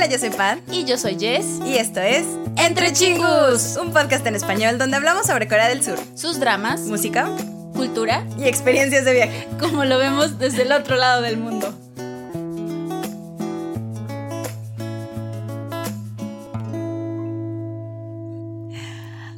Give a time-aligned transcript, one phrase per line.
[0.00, 0.58] Hola, yo soy Pat.
[0.72, 1.60] Y yo soy Jess.
[1.62, 2.24] Y esto es
[2.56, 7.28] Entre Chingus, un podcast en español donde hablamos sobre Corea del Sur, sus dramas, música
[7.74, 9.48] cultura y experiencias de viaje.
[9.60, 11.74] Como lo vemos desde el otro lado del mundo.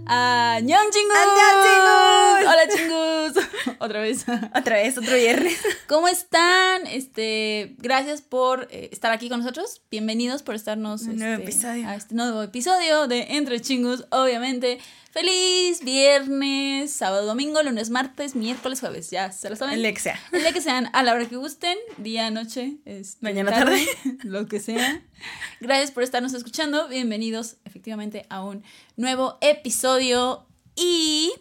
[0.07, 1.92] ¡Añón chingus!
[3.83, 4.25] Otra vez.
[4.55, 5.59] Otra vez, otro viernes.
[5.89, 6.87] ¿Cómo están?
[6.87, 9.83] Este, gracias por eh, estar aquí con nosotros.
[9.91, 11.89] Bienvenidos por estarnos Un nuevo este, episodio.
[11.89, 14.79] a este nuevo episodio de Entre Chingus, obviamente.
[15.11, 19.11] Feliz viernes, sábado, domingo, lunes, martes, miércoles, jueves.
[19.11, 19.85] Ya se lo saben.
[19.85, 20.21] El que sea.
[20.31, 23.85] El día que sean, a la hora que gusten, día, noche, este, Mañana, tarde.
[24.23, 25.03] lo que sea.
[25.61, 26.87] Gracias por estarnos escuchando.
[26.87, 28.63] Bienvenidos efectivamente a un
[28.97, 30.47] nuevo episodio.
[30.77, 31.33] Y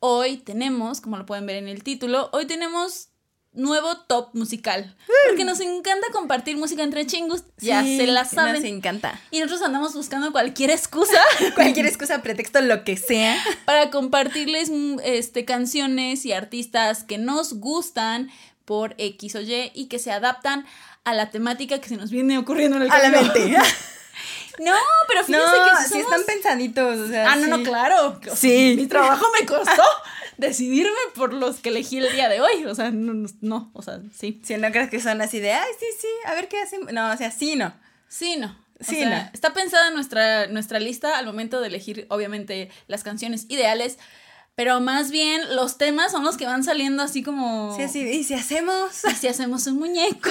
[0.00, 3.08] hoy tenemos, como lo pueden ver en el título, hoy tenemos
[3.52, 4.94] nuevo top musical.
[5.28, 7.42] Porque nos encanta compartir música entre chingus.
[7.58, 8.66] Ya Sí, se la Nos saben.
[8.66, 9.18] encanta.
[9.30, 11.18] Y nosotros andamos buscando cualquier excusa
[11.54, 13.36] Cualquier excusa, pretexto, lo que sea.
[13.64, 18.30] para compartirles mm, este, canciones y artistas que nos gustan
[18.66, 20.66] por X o Y y que se adaptan
[21.04, 23.56] a la temática que se nos viene ocurriendo en el A la mente.
[24.58, 24.72] No,
[25.08, 26.98] pero No, fíjense que si sí están pensaditos.
[26.98, 28.20] O sea, Ah, no, no, claro.
[28.34, 28.74] Sí.
[28.76, 29.82] Mi trabajo me costó
[30.38, 32.64] decidirme por los que elegí el día de hoy.
[32.66, 34.40] O sea, no, no, no, o sea, sí.
[34.44, 36.80] Si no crees que son así de, ay, sí, sí, a ver qué hacen.
[36.92, 37.72] No, o sea, sí, no.
[38.08, 38.46] Sí, no.
[38.78, 39.30] O Sí, sea, no.
[39.32, 43.98] Está pensada nuestra, nuestra lista al momento de elegir, obviamente, las canciones ideales.
[44.56, 47.76] Pero más bien los temas son los que van saliendo así como.
[47.76, 50.30] Sí, así, y si hacemos, ¿Y si hacemos un muñeco?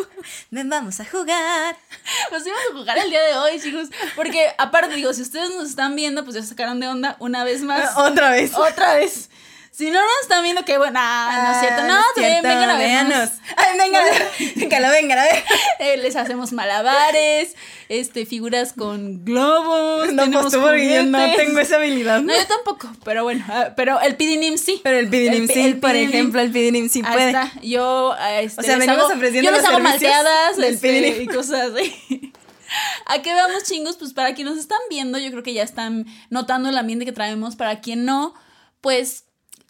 [0.50, 1.76] ven, vamos a jugar.
[2.30, 3.90] Pues íbamos a jugar el día de hoy, chicos.
[4.16, 7.60] Porque, aparte, digo, si ustedes nos están viendo, pues ya sacaron de onda una vez
[7.60, 7.98] más.
[7.98, 8.54] Otra vez.
[8.54, 9.28] Otra vez.
[9.76, 10.98] Si no nos están viendo, qué bueno.
[11.02, 11.82] Ah, no es cierto.
[11.86, 13.30] No, es también cierto, vengan a vernos.
[13.58, 14.04] Ay, vengan,
[14.56, 15.44] vénganlo, vengan a ver.
[15.78, 17.54] Eh, les hacemos malabares,
[17.90, 20.10] este, figuras con globos.
[20.14, 22.22] No, tenemos pues tú porque yo no tengo esa habilidad.
[22.22, 24.80] No, yo tampoco, pero bueno, ah, pero el Pidinim sí.
[24.82, 27.26] Pero el pi- sí, el por ejemplo, el Pidinim sí puede.
[27.26, 27.52] está.
[27.60, 31.22] Yo, ah, este, O sea, les venimos hago- ofreciendo Yo les los hago malteadas este,
[31.22, 32.32] y cosas así.
[33.06, 33.98] ¿A qué vamos, chingos?
[33.98, 37.12] Pues para quienes nos están viendo, yo creo que ya están notando el ambiente que
[37.12, 37.54] traemos.
[37.56, 38.32] Para quien no,
[38.80, 39.25] pues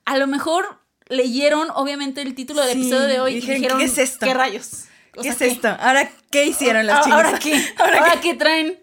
[0.06, 3.84] a lo mejor leyeron, obviamente, el título del Sí, episodio de hoy y dijeron, ¿qué
[3.84, 4.24] es esto?
[4.26, 4.84] ¿Qué rayos?
[5.16, 5.68] O ¿Qué sea, es esto?
[5.68, 7.12] ¿Ahora qué hicieron los Ah, chicos?
[7.16, 7.74] ¿Ahora qué?
[7.78, 8.78] ¿Ahora ¿Ahora, qué traen?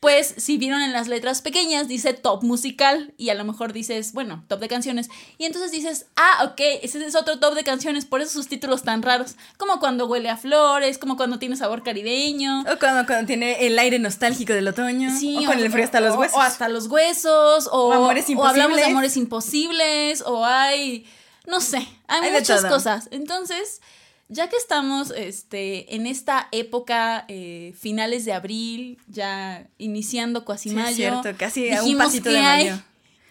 [0.00, 4.12] Pues si vieron en las letras pequeñas, dice top musical y a lo mejor dices,
[4.12, 5.10] bueno, top de canciones.
[5.38, 8.84] Y entonces dices, ah, ok, ese es otro top de canciones, por eso sus títulos
[8.84, 9.34] tan raros.
[9.56, 12.60] Como cuando huele a flores, como cuando tiene sabor caribeño.
[12.60, 15.10] O cuando, cuando tiene el aire nostálgico del otoño.
[15.18, 16.36] Sí, o con el frío hasta los huesos.
[16.36, 17.68] O hasta los huesos.
[17.72, 20.22] O, O amores o hablamos de amores imposibles.
[20.24, 21.08] O hay.
[21.44, 21.88] No sé.
[22.06, 23.08] Hay, muchas cosas.
[23.10, 23.80] Entonces,
[24.28, 30.74] ya que estamos este, en esta época, eh, finales de abril, ya iniciando casi Sí,
[30.74, 30.88] mayo.
[30.90, 32.82] es cierto, casi a un pasito de hay- mayo.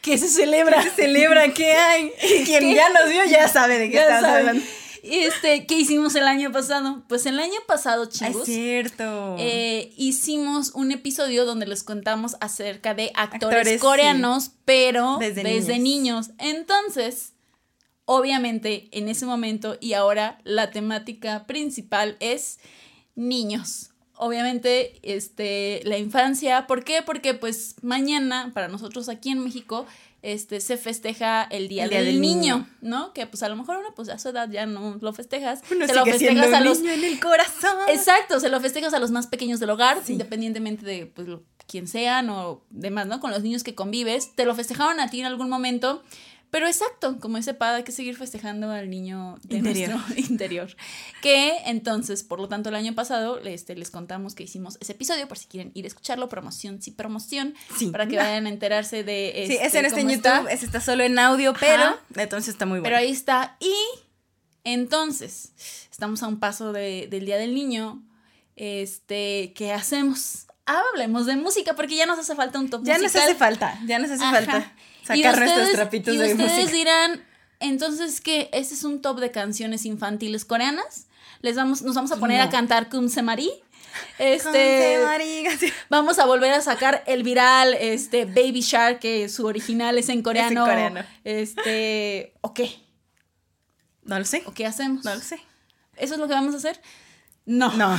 [0.01, 0.81] Que se celebra.
[0.83, 2.11] Se celebra, ¿qué hay?
[2.39, 2.75] Y quien ¿Qué?
[2.75, 4.63] ya nos vio ya sabe de qué estamos hablando.
[5.03, 7.03] Este, ¿qué hicimos el año pasado?
[7.07, 8.45] Pues el año pasado, Ah, Es chicos.
[8.45, 9.35] cierto.
[9.39, 15.79] Eh, hicimos un episodio donde les contamos acerca de actores, Actores, coreanos, pero Desde desde,
[15.79, 16.27] niños.
[16.29, 16.29] niños.
[16.39, 17.33] Entonces,
[18.07, 22.57] obviamente, en ese momento y ahora la temática principal es
[23.15, 23.91] niños.
[24.15, 26.65] Obviamente, este, la infancia.
[26.65, 27.03] ¿Por qué?
[27.05, 29.85] Porque pues mañana, para nosotros aquí en México,
[30.23, 32.69] este, se festeja el Día, El Día del, del niño, Niño.
[32.81, 33.13] ¿no?
[33.13, 35.61] Que pues a lo mejor uno, pues a su edad ya no lo festejas.
[35.69, 37.77] Uno se lo festejas a los niño en el corazón.
[37.89, 40.13] Exacto, se lo festejas a los más pequeños del hogar, Sí.
[40.13, 41.27] independientemente de pues,
[41.85, 43.19] sean o demás, ¿no?
[43.19, 44.33] Con los niños que convives.
[44.35, 46.01] Te lo festejaron a ti en algún momento.
[46.49, 49.89] Pero exacto, como ese padre, hay que seguir festejando al niño de Interior.
[49.99, 50.75] nuestro interior.
[51.21, 55.27] Que entonces, por lo tanto, el año pasado este, les contamos que hicimos ese episodio,
[55.27, 57.87] por si quieren ir a escucharlo, promoción, sí, promoción, Sí.
[57.87, 59.43] para que vayan a enterarse de...
[59.47, 61.99] Sí, ese no está en cómo YouTube, ese está solo en audio, pero Ajá.
[62.15, 62.85] entonces está muy bueno.
[62.85, 63.57] pero ahí está.
[63.59, 63.73] Y
[64.63, 65.53] entonces,
[65.91, 68.03] estamos a un paso de- del Día del Niño.
[68.55, 70.47] Este, ¿qué hacemos?
[70.65, 73.23] Hablemos de música, porque ya nos hace falta un top ya nos musical.
[73.23, 74.33] hace falta, ya nos hace Ajá.
[74.35, 74.73] falta
[75.15, 76.71] Y sacar nuestros ustedes- trapitos y de ustedes música.
[76.77, 77.23] dirán,
[77.59, 78.49] entonces, ¿qué?
[78.53, 81.07] ¿Este es un top de canciones infantiles coreanas?
[81.41, 83.49] Les vamos, nos vamos a poner a cantar Kumse Mari.
[84.17, 89.97] Conce Este, vamos a volver a sacar el viral, este, Baby Shark, que su original
[89.97, 90.65] es en coreano.
[90.65, 91.03] coreano.
[91.23, 92.79] Este, ¿o qué?
[94.03, 95.03] No lo sé, ¿O qué hacemos?
[95.03, 95.39] no lo sé.
[95.95, 96.79] ¿Eso es lo que vamos a hacer?
[97.47, 97.71] No.
[97.77, 97.97] No.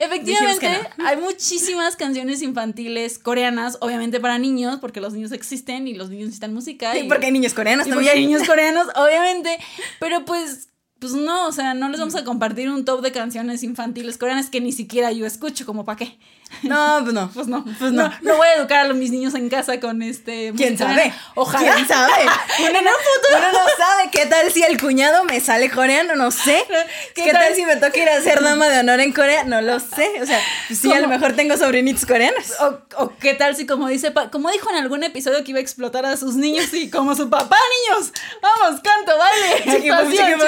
[0.00, 6.10] Efectivamente, hay muchísimas canciones infantiles coreanas, obviamente para niños, porque los niños existen y los
[6.10, 6.92] niños necesitan música.
[6.92, 8.24] Sí, porque hay niños coreanos y porque también.
[8.24, 9.56] hay niños coreanos, obviamente.
[10.00, 13.62] Pero pues pues no, o sea, no les vamos a compartir un top de canciones
[13.62, 16.18] infantiles coreanas que ni siquiera yo escucho, como para qué.
[16.62, 17.30] No, pues no.
[17.32, 18.10] Pues no, Pues no.
[18.22, 18.36] no.
[18.36, 20.52] voy a educar a los- mis niños en casa con este.
[20.56, 21.12] ¿Quién sabe?
[21.34, 21.74] Ojalá.
[21.74, 22.12] ¿Quién sabe?
[22.58, 22.90] Uno no,
[23.38, 26.64] uno no sabe qué tal si el cuñado me sale coreano, no sé.
[27.14, 27.46] ¿Qué ¿Qué, tal?
[27.46, 27.54] tal?
[27.54, 29.44] si me toca ir a ser dama de honor en Corea?
[29.44, 30.10] No lo sé.
[30.22, 32.52] O sea, pues sí, a lo mejor tengo sobrinitos coreanos.
[32.60, 35.62] O, o qué tal si como dice, como dijo en algún episodio que iba a
[35.62, 37.56] explotar a sus niños y como su papá,
[37.88, 38.12] niños,
[38.42, 39.76] vamos, canto, baile.
[39.76, 40.40] Chiquibum, chiquibum,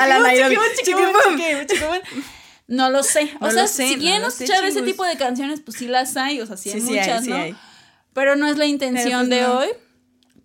[0.00, 0.56] a la chiquibum, Nairobi.
[2.70, 3.32] No lo sé.
[3.40, 6.40] O No sea, sé, si quieren escuchar ese tipo de canciones, pues sí las hay,
[6.40, 7.36] o sea, sí, hay Sí, sí hay, muchas, sí ¿no?
[7.36, 7.56] hay.
[8.12, 9.58] Pero no es la intención pues de no.
[9.58, 9.68] hoy.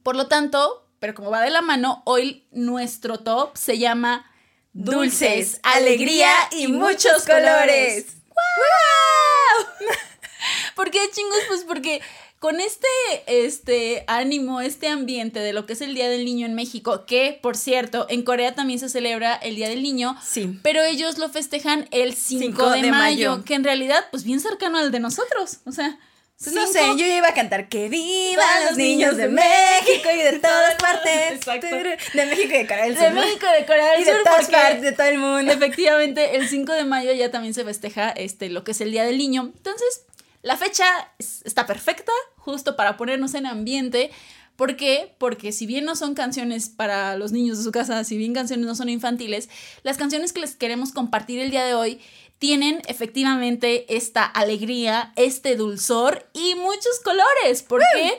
[0.01, 4.25] Por lo tanto, pero como va de la mano, hoy nuestro top se llama
[4.73, 8.07] Dulces, alegría y muchos colores.
[10.75, 11.37] ¿Por qué chingos?
[11.47, 12.01] Pues porque
[12.45, 12.87] con este,
[13.25, 17.39] este ánimo, este ambiente de lo que es el Día del Niño en México, que
[17.41, 20.59] por cierto, en Corea también se celebra el Día del Niño, Sí.
[20.61, 23.43] pero ellos lo festejan el 5, 5 de, de mayo, mayo.
[23.45, 25.57] que en realidad, pues bien cercano al de nosotros.
[25.65, 25.97] O sea,
[26.37, 30.21] Pues no sé, yo ya iba a cantar que vivan los niños de México y
[30.21, 31.31] de todas partes.
[31.31, 31.65] Exacto.
[31.65, 33.11] De México y de Corea del de Sur.
[33.13, 33.21] ¿no?
[33.21, 35.51] México y de Corea del Y de Sur, todas porque- partes, de todo el mundo.
[35.51, 39.03] Efectivamente, el 5 de mayo ya también se festeja este, lo que es el Día
[39.05, 39.51] del Niño.
[39.57, 40.03] Entonces,
[40.45, 40.85] la fecha
[41.19, 44.11] es- está perfecta, justo para ponernos en ambiente.
[44.55, 45.13] ¿Por qué?
[45.17, 48.65] Porque si bien no son canciones para los niños de su casa, si bien canciones
[48.65, 49.49] no son infantiles,
[49.83, 51.99] las canciones que les queremos compartir el día de hoy
[52.39, 57.63] tienen efectivamente esta alegría, este dulzor y muchos colores.
[57.63, 58.17] ¿Por qué?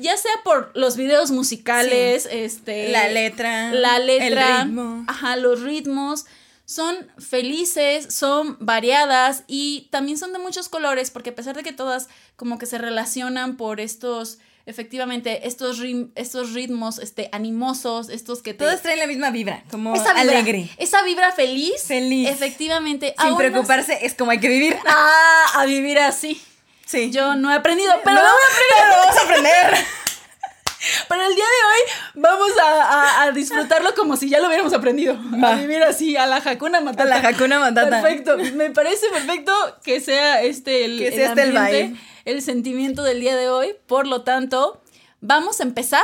[0.00, 3.72] Ya sea por los videos musicales, este La letra.
[3.72, 5.04] la letra, El ritmo.
[5.06, 6.24] ajá, los ritmos
[6.70, 11.72] son felices, son variadas y también son de muchos colores porque a pesar de que
[11.72, 18.42] todas como que se relacionan por estos efectivamente estos rim- estos ritmos este animosos, estos
[18.42, 20.68] que te Todos traen la misma vibra, como esa vibra, alegre.
[20.76, 22.28] esa vibra feliz, Feliz.
[22.28, 24.76] efectivamente, Sin preocuparse, es como hay que vivir.
[24.86, 26.38] ah, a vivir así.
[26.84, 27.10] Sí.
[27.10, 28.76] Yo no he aprendido, pero No, lo voy a aprender.
[28.76, 29.86] pero lo vamos a aprender.
[31.08, 34.72] Pero el día de hoy vamos a, a- a disfrutarlo como si ya lo hubiéramos
[34.72, 35.18] aprendido.
[35.42, 35.52] Va.
[35.52, 37.16] A vivir así, a la Hakuna Matata.
[37.16, 38.00] A la Hakuna Matata.
[38.02, 38.36] Perfecto.
[38.54, 39.52] Me parece perfecto
[39.82, 43.74] que sea este el, Que sea este el ambiente, el sentimiento del día de hoy.
[43.86, 44.80] Por lo tanto,
[45.20, 46.02] vamos a empezar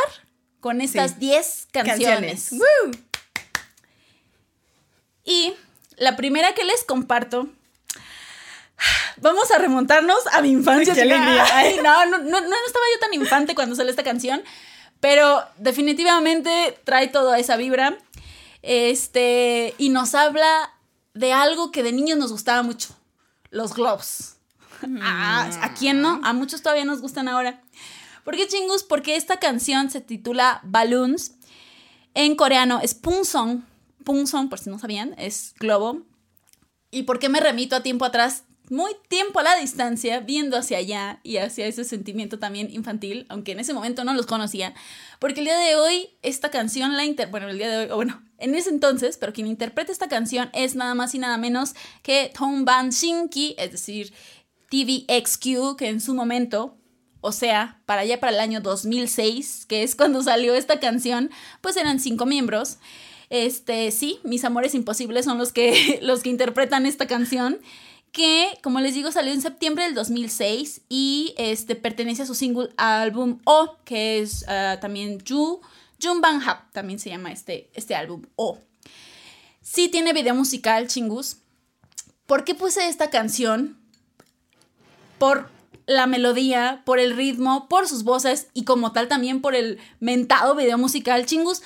[0.60, 1.16] con estas Sí.
[1.20, 2.52] 10 canciones.
[2.52, 2.90] Woo.
[5.24, 5.54] Y
[5.96, 7.48] la primera que les comparto.
[9.18, 10.94] Vamos a remontarnos a mi infancia.
[11.52, 14.42] Ay, no, no, no, no estaba yo tan infante cuando salió esta canción.
[15.00, 17.96] Pero definitivamente trae toda esa vibra.
[18.62, 19.74] Este.
[19.78, 20.72] Y nos habla
[21.14, 22.88] de algo que de niños nos gustaba mucho.
[23.50, 24.34] Los globos.
[25.00, 26.20] Ah, ¿A quién no?
[26.24, 27.62] A muchos todavía nos gustan ahora.
[28.24, 28.82] ¿Por qué chingus?
[28.82, 31.32] Porque esta canción se titula Balloons.
[32.14, 33.62] En coreano es Pungsong.
[34.04, 36.02] Pungsong, por si no sabían, es globo.
[36.90, 38.44] ¿Y por qué me remito a tiempo atrás?
[38.70, 43.52] Muy tiempo a la distancia, viendo hacia allá y hacia ese sentimiento también infantil, aunque
[43.52, 44.72] en ese momento no los conocía.
[45.18, 47.28] Porque el día de hoy, esta canción la inter...
[47.28, 50.48] Bueno, el día de hoy, o bueno, en ese entonces, pero quien interpreta esta canción
[50.54, 54.14] es nada más y nada menos que Tong Ban Shinki, es decir,
[54.70, 56.78] TVXQ, que en su momento,
[57.20, 61.76] o sea, para allá para el año 2006, que es cuando salió esta canción, pues
[61.76, 62.78] eran cinco miembros.
[63.30, 67.58] Este, sí, mis amores imposibles son los que, los que interpretan esta canción,
[68.14, 72.68] que, como les digo, salió en septiembre del 2006 y este, pertenece a su single
[72.76, 75.60] álbum O, que es ah, también Ju,
[76.00, 78.60] Jun Bang Hap, también se llama este, este álbum O.
[79.62, 81.38] Sí tiene video musical, chingus.
[82.26, 83.76] ¿Por qué puse esta canción?
[85.18, 85.50] Por
[85.86, 90.54] la melodía, por el ritmo, por sus voces y como tal también por el mentado
[90.54, 91.62] video musical, chingus.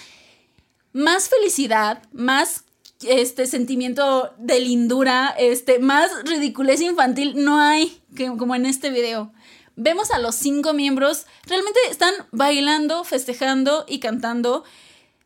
[0.94, 2.64] Más felicidad, más
[3.06, 9.32] este sentimiento de lindura, este, más ridiculez infantil no hay que, como en este video.
[9.76, 14.64] Vemos a los cinco miembros, realmente están bailando, festejando y cantando,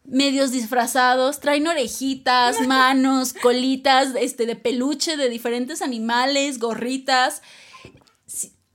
[0.05, 7.41] medios disfrazados, traen orejitas, manos, colitas, este, de peluche de diferentes animales, gorritas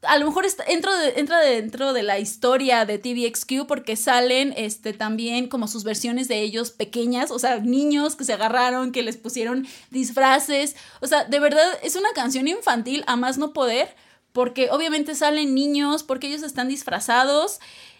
[0.04, 4.94] a lo mejor está, entra, de- dentro de la historia de TVXQ porque salen este,
[4.94, 9.18] también como sus versiones de ellos pequeñas, o sea, niños que se agarraron, que les
[9.18, 10.75] pusieron disfraces.
[11.01, 13.96] O sea, de verdad es una canción infantil a más no poder,
[14.34, 17.60] porque obviamente salen niños, porque ellos están disfrazados.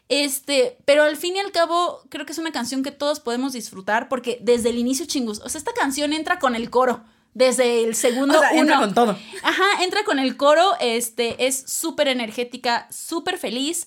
[0.10, 3.54] Este, pero al fin y al cabo, creo que es una canción que todos podemos
[3.54, 7.04] disfrutar porque desde el inicio, chingus, o sea, esta canción entra con el coro.
[7.38, 8.88] Desde el segundo O sea, entra uno.
[8.88, 9.20] con todo.
[9.44, 13.86] Ajá, entra con el coro, este, es súper energética, súper feliz.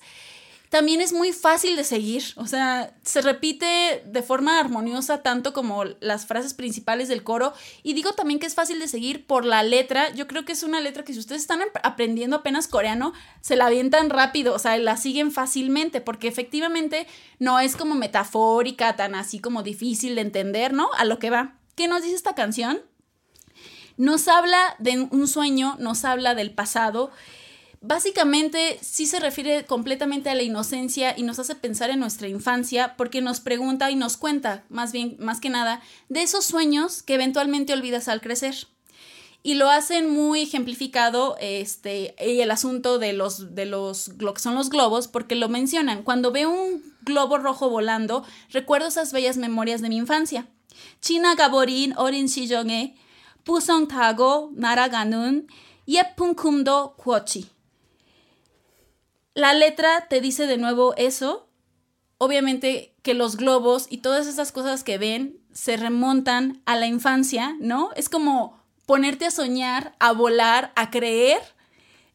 [0.69, 2.23] también es muy fácil de seguir.
[2.37, 7.53] O sea, se repite de forma armoniosa tanto como las frases principales del coro.
[7.83, 10.15] Y digo también que es fácil de seguir por la letra.
[10.15, 13.67] Yo creo que es una letra que si ustedes están aprendiendo apenas coreano, se la
[13.67, 17.09] avientan rápido, o sea, la siguen fácilmente, porque efectivamente
[17.41, 20.89] no es como metafórica, tan así como difícil de entender, ¿no?
[20.97, 21.57] A lo que va.
[21.75, 22.81] ¿Qué nos dice esta canción?
[24.01, 27.11] Nos habla de un sueño, nos habla del pasado
[27.83, 32.95] Básicamente sí se refiere completamente a la inocencia y nos hace pensar en nuestra infancia
[32.99, 35.81] porque nos pregunta y nos cuenta, más bien, más que nada,
[36.11, 38.55] de esos sueños que eventualmente olvidas al crecer.
[39.43, 44.55] Y lo hacen muy ejemplificado este, el asunto de los, de los, lo que son
[44.55, 46.03] los globos, porque lo mencionan.
[46.03, 50.47] Cuando veo un globo rojo volando, recuerdo esas bellas memorias de mi infancia.
[51.01, 52.93] China Gaborin Orin Shijong
[53.50, 55.48] 에 Pusong 타고 날아가는
[55.88, 57.56] 예쁜 kumdo kuochi
[59.36, 61.48] la letra te dice de nuevo eso.
[62.18, 67.56] Obviamente que los globos y todas esas cosas que ven se remontan a la infancia,
[67.60, 67.92] ¿no?
[67.96, 71.42] Es como ponerte a soñar, a volar, a creer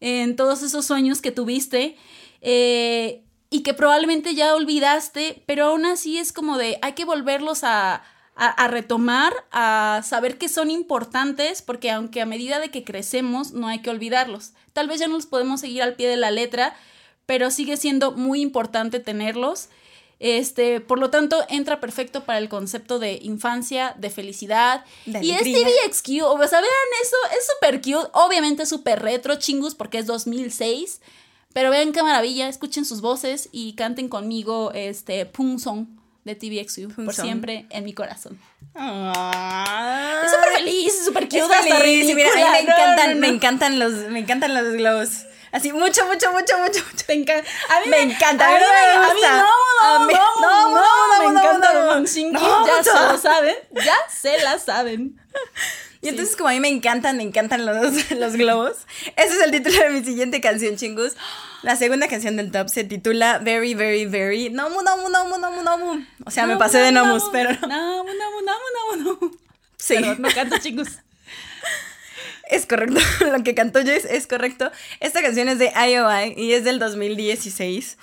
[0.01, 1.97] en todos esos sueños que tuviste
[2.41, 7.63] eh, y que probablemente ya olvidaste, pero aún así es como de hay que volverlos
[7.65, 8.03] a,
[8.38, 13.68] a, retomar, a saber que son importantes, porque aunque a medida de que crecemos no
[13.68, 14.52] hay que olvidarlos.
[14.74, 16.76] Tal vez ya no los podemos seguir al pie de la letra,
[17.26, 19.70] pero sigue siendo muy importante tenerlos.
[20.20, 24.84] Este, por lo tanto, entra perfecto para el concepto de infancia, de felicidad.
[25.06, 30.00] y es TVXQ, o sea, vean eso, es súper cute, obviamente súper retro, chingus, porque
[30.00, 31.00] es 2006.
[31.54, 35.88] Pero vean qué maravilla, escuchen sus voces y canten conmigo este Pung Song
[36.26, 38.40] de TVXQ por siempre en mi corazón.
[38.74, 44.20] Es súper feliz, súper cute, hasta Mira, a mí me encantan, me encantan los, me
[44.20, 45.10] encantan los globos.
[45.52, 47.06] Así, mucho, mucho, mucho, mucho, mucho.
[47.08, 47.50] encanta.
[47.70, 48.46] A mí me, encanta.
[48.46, 49.46] A mí, me, gusta.
[49.82, 53.56] A mí no, no, no, no, no, Ya se lo saben.
[53.72, 55.18] Ya se la saben.
[56.02, 58.74] Y entonces, como a mí me encantan, me encantan los, los globos.
[59.16, 61.14] Ese es el título de mi siguiente canción, chingus.
[61.64, 64.50] La segunda canción del top se titula Very, Very, Very.
[64.50, 66.06] Nomu, nomu, nomu, nomu, nomu.
[66.26, 67.68] O sea, me pasé de nomus, pero no.
[67.68, 69.38] Nomu, nomu, nomu, nomu.
[69.78, 69.96] Sí.
[69.96, 71.00] Pero no canto, chingus.
[72.50, 73.00] Es correcto,
[73.32, 74.72] lo que cantó Jess es correcto.
[75.00, 77.98] Esta canción es de IOI y es del 2016.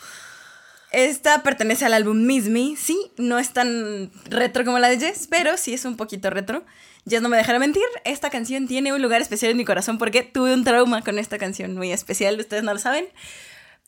[0.90, 2.74] Esta pertenece al álbum Miss Me.
[2.76, 6.64] Sí, no es tan retro como la de Jess, pero sí es un poquito retro.
[7.08, 10.22] Jess no me dejará mentir, esta canción tiene un lugar especial en mi corazón porque
[10.22, 13.08] tuve un trauma con esta canción muy especial, ustedes no lo saben.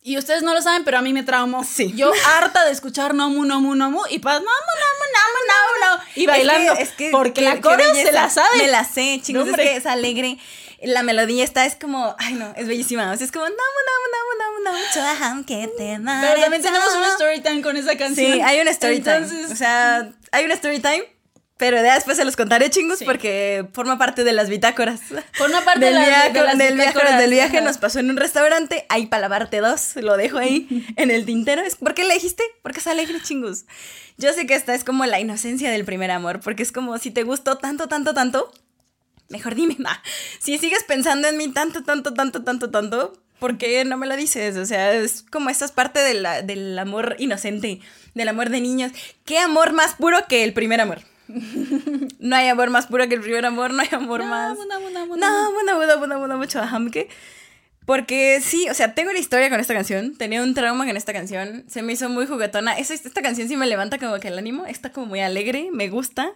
[0.07, 1.65] Y ustedes no lo saben, pero a mí me traumó.
[1.65, 1.91] Sí.
[1.97, 6.11] Yo harta de escuchar Nomu, Nomu, Nomu y pues Nomu, Nomu, Nomu, Nomu, Nomu.
[6.15, 6.75] Y bailando.
[6.75, 8.59] Es que, porque la coreo se la sabe.
[8.59, 10.37] Me la sé, chicos, es que es alegre.
[10.83, 13.11] La melodía está, es como, ay no, es bellísima.
[13.13, 17.05] O sea, es como Nomu, Nomu, Nomu, Nomu, Nomu, que te Pero también tenemos un
[17.05, 18.31] story time con esa canción.
[18.31, 19.27] Sí, hay un story time.
[19.51, 21.14] O sea, hay un story time
[21.65, 25.01] pero ya después se los contaré, chingos, porque forma parte de las bitácoras.
[25.33, 27.17] Forma parte del, de, viaje, del viaje.
[27.17, 28.85] Del viaje nos pasó en un restaurante.
[28.91, 29.97] Hay para lavarte dos.
[29.97, 31.63] Lo dejo ahí en el tintero.
[31.81, 32.43] ¿Por qué le dijiste?
[32.61, 33.65] Porque es alegre, chingos.
[34.19, 36.41] Yo sé que esta es como la inocencia del primer amor.
[36.41, 38.53] Porque es como si te gustó tanto, tanto, tanto.
[39.31, 40.03] Mejor dime, ma.
[40.41, 43.15] Si sigues pensando en mí tanto, tanto, tanto, tanto, tanto.
[43.39, 44.59] ¿Por qué no me lo dices?
[44.59, 47.81] O sea, es como esta es parte del amor inocente,
[48.13, 48.93] del amor de niños.
[49.25, 51.01] ¿Qué amor más puro que el primer amor?
[51.29, 54.57] No hay amor más puro que el primer amor, no hay amor más.
[54.57, 55.07] No, no, no,
[55.97, 56.61] no, no, no, mucho
[57.87, 60.17] Porque sí, o sea, tengo una historia con esta canción.
[60.17, 61.65] Tenía un trauma con esta canción.
[61.69, 62.75] Se me hizo muy juguetona.
[62.75, 64.67] Esta, esta canción sí me levanta como que el ánimo.
[64.67, 66.33] Está como muy alegre, me gusta.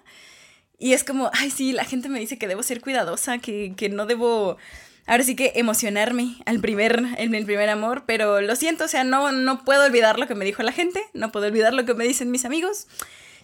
[0.79, 3.89] Y es como, ay, sí, la gente me dice que debo ser cuidadosa, que, que
[3.89, 4.57] no debo.
[5.07, 9.05] Ahora sí que emocionarme al primer, en el primer amor, pero lo siento, o sea,
[9.05, 11.95] no, no puedo olvidar lo que me dijo la gente, no puedo olvidar lo que
[11.95, 12.87] me dicen mis amigos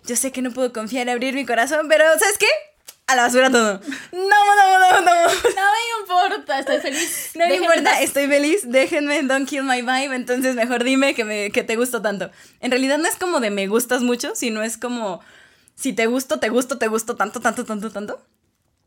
[0.04, 2.46] yo sé que no puedo confiar y abrir mi corazón, pero ¿sabes qué?
[3.06, 3.80] A la basura todo.
[4.12, 5.24] No, no, no, no, no.
[5.24, 7.30] No me importa, estoy feliz.
[7.34, 8.62] No me importa, estoy feliz.
[8.64, 10.14] Déjenme, don't kill my vibe.
[10.14, 12.30] Entonces mejor dime que, me, que te gusto tanto.
[12.60, 15.20] En realidad no es como de me gustas mucho, sino es como
[15.74, 18.20] si te gusto, te gusto, te gusto tanto, tanto, tanto, tanto.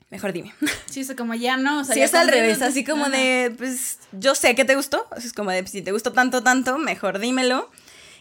[0.10, 0.54] Mejor dime.
[0.90, 1.82] Sí, es como ya no.
[1.82, 5.06] O sea, sí, es al revés, así como de, pues, yo sé que te gustó.
[5.16, 7.70] Es como de, si te gustó tanto, tanto, mejor dímelo.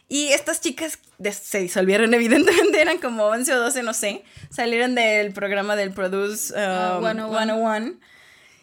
[0.08, 0.98] Y estas chicas
[1.32, 4.24] se disolvieron, evidentemente, eran como 11 o 12, no sé.
[4.50, 7.86] Salieron del programa del Produce 101.
[7.86, 7.98] Um,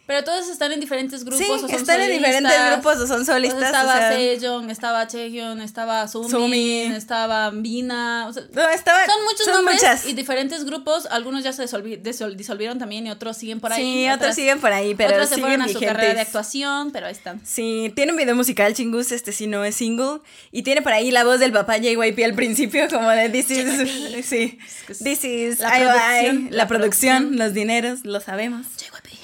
[0.06, 2.72] Pero todos están en diferentes grupos Sí, o son están en diferentes solistas.
[2.74, 3.62] grupos o son O sea, solistas.
[3.62, 6.92] o estaba sea, Sejong, estaba Chaehyun, estaba Sumin, Sumin.
[6.92, 8.26] estaba Bina.
[8.28, 10.04] O sea, no, estaba- son muchos son nombres muchas.
[10.06, 11.06] y diferentes grupos.
[11.10, 13.82] Algunos ya se disolvi- disol- disolvieron también y otros siguen por ahí.
[13.82, 15.96] Sí, otros otras- siguen por ahí, pero otras se siguen fueron a su vigentes.
[15.96, 17.40] carrera de actuación, pero ahí están.
[17.46, 20.20] Sí, tiene un video musical, Chingus, este sí no es single.
[20.52, 23.64] Y tiene por ahí la voz del papá JYP al principio, como de This is.
[24.26, 24.58] Sí.
[25.02, 25.60] This is.
[25.60, 27.38] la producción, La, la producción, producción.
[27.38, 28.66] los dineros, lo sabemos.
[28.76, 29.23] JYP.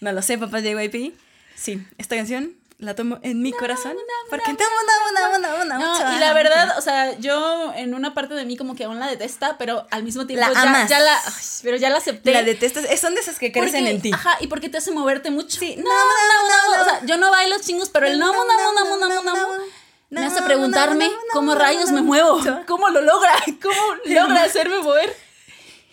[0.00, 1.14] No lo sé, papá JYP.
[1.56, 3.94] Sí, esta canción la tomo en mi corazón.
[4.30, 6.16] Porque amo, amo, amo, amo, No, mucho.
[6.16, 9.06] y la verdad, o sea, yo en una parte de mí como que aún la
[9.06, 10.88] detesta, pero al mismo tiempo La ya, amas.
[10.88, 12.32] ya la, ay, pero ya la acepté.
[12.32, 12.84] La detestas.
[12.86, 14.10] eh, Son de esas que crecen Porque- en ti.
[14.14, 15.58] Ajá, y porque te hace moverte mucho.
[15.58, 18.18] Sí, no, no, no, no, no, no, O sea, yo no bailo chingos, pero el
[18.18, 19.64] no, no, no, no, no, no, no,
[20.08, 22.06] me hace preguntarme no, no, cómo no, rayos no, me no.
[22.06, 25.14] muevo, cómo lo logra, cómo logra hacerme mover.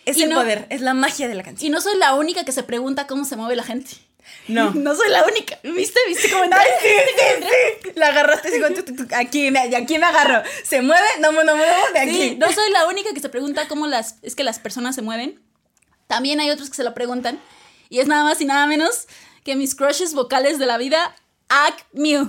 [0.08, 1.66] Es y el no- poder, es la magia de la canción.
[1.68, 3.90] Y no soy la única que se pregunta cómo se mueve la gente.
[4.46, 4.70] No.
[4.74, 5.58] No soy la única.
[5.62, 5.98] ¿Viste?
[6.06, 6.60] ¿Viste cómo entré?
[6.60, 6.88] Ay, sí,
[7.18, 7.46] sí,
[7.84, 7.90] sí.
[7.96, 10.42] La agarraste así con tu, tu, tu- aquí, me, aquí me agarro.
[10.64, 11.06] ¿Se mueve?
[11.20, 12.10] No, no, no, de aquí.
[12.30, 15.02] Sí, no soy la única que se pregunta cómo las, es que las personas se
[15.02, 15.40] mueven.
[16.06, 17.40] También hay otros que se lo preguntan.
[17.90, 19.06] Y es nada más y nada menos
[19.44, 21.14] que mis crushes vocales de la vida,
[21.48, 22.28] Agnew.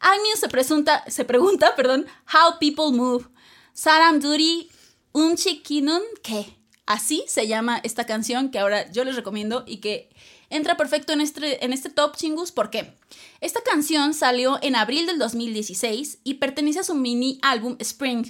[0.00, 3.26] Agnew se, presunta, se pregunta, perdón, how people move.
[3.74, 4.70] Saram Duri
[5.12, 6.57] un chiquinun que.
[6.88, 10.08] Así se llama esta canción que ahora yo les recomiendo y que
[10.48, 12.50] entra perfecto en este, en este top chingus.
[12.50, 12.94] ¿Por qué?
[13.42, 18.24] Esta canción salió en abril del 2016 y pertenece a su mini álbum Spring.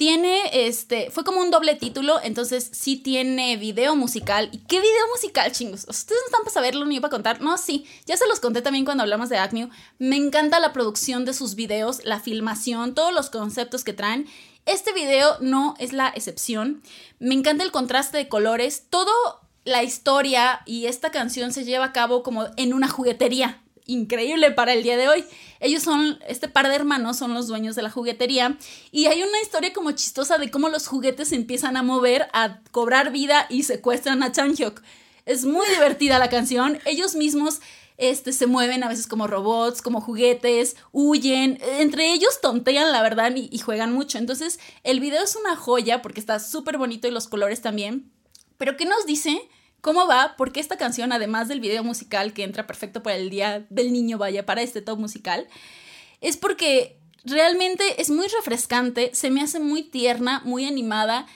[0.00, 4.48] Tiene, este, fue como un doble título, entonces sí tiene video musical.
[4.50, 5.84] ¿Y qué video musical, chingos?
[5.86, 7.42] Ustedes no están para saberlo ni yo para contar.
[7.42, 9.68] No, sí, ya se los conté también cuando hablamos de Acme.
[9.98, 14.26] Me encanta la producción de sus videos, la filmación, todos los conceptos que traen.
[14.64, 16.82] Este video no es la excepción.
[17.18, 18.84] Me encanta el contraste de colores.
[18.88, 19.12] Todo
[19.64, 23.60] la historia y esta canción se lleva a cabo como en una juguetería.
[23.90, 25.24] Increíble para el día de hoy.
[25.58, 28.56] Ellos son, este par de hermanos son los dueños de la juguetería
[28.92, 32.60] y hay una historia como chistosa de cómo los juguetes se empiezan a mover, a
[32.70, 34.80] cobrar vida y secuestran a Chanhyuk.
[35.26, 36.78] Es muy divertida la canción.
[36.84, 37.60] Ellos mismos
[37.96, 41.58] este, se mueven a veces como robots, como juguetes, huyen.
[41.80, 44.18] Entre ellos tontean, la verdad, y, y juegan mucho.
[44.18, 48.08] Entonces, el video es una joya porque está súper bonito y los colores también.
[48.56, 49.42] Pero, ¿qué nos dice?
[49.80, 50.34] ¿Cómo va?
[50.36, 54.18] Porque esta canción, además del video musical que entra perfecto para el Día del Niño,
[54.18, 55.46] vaya, para este top musical,
[56.20, 61.26] es porque realmente es muy refrescante, se me hace muy tierna, muy animada.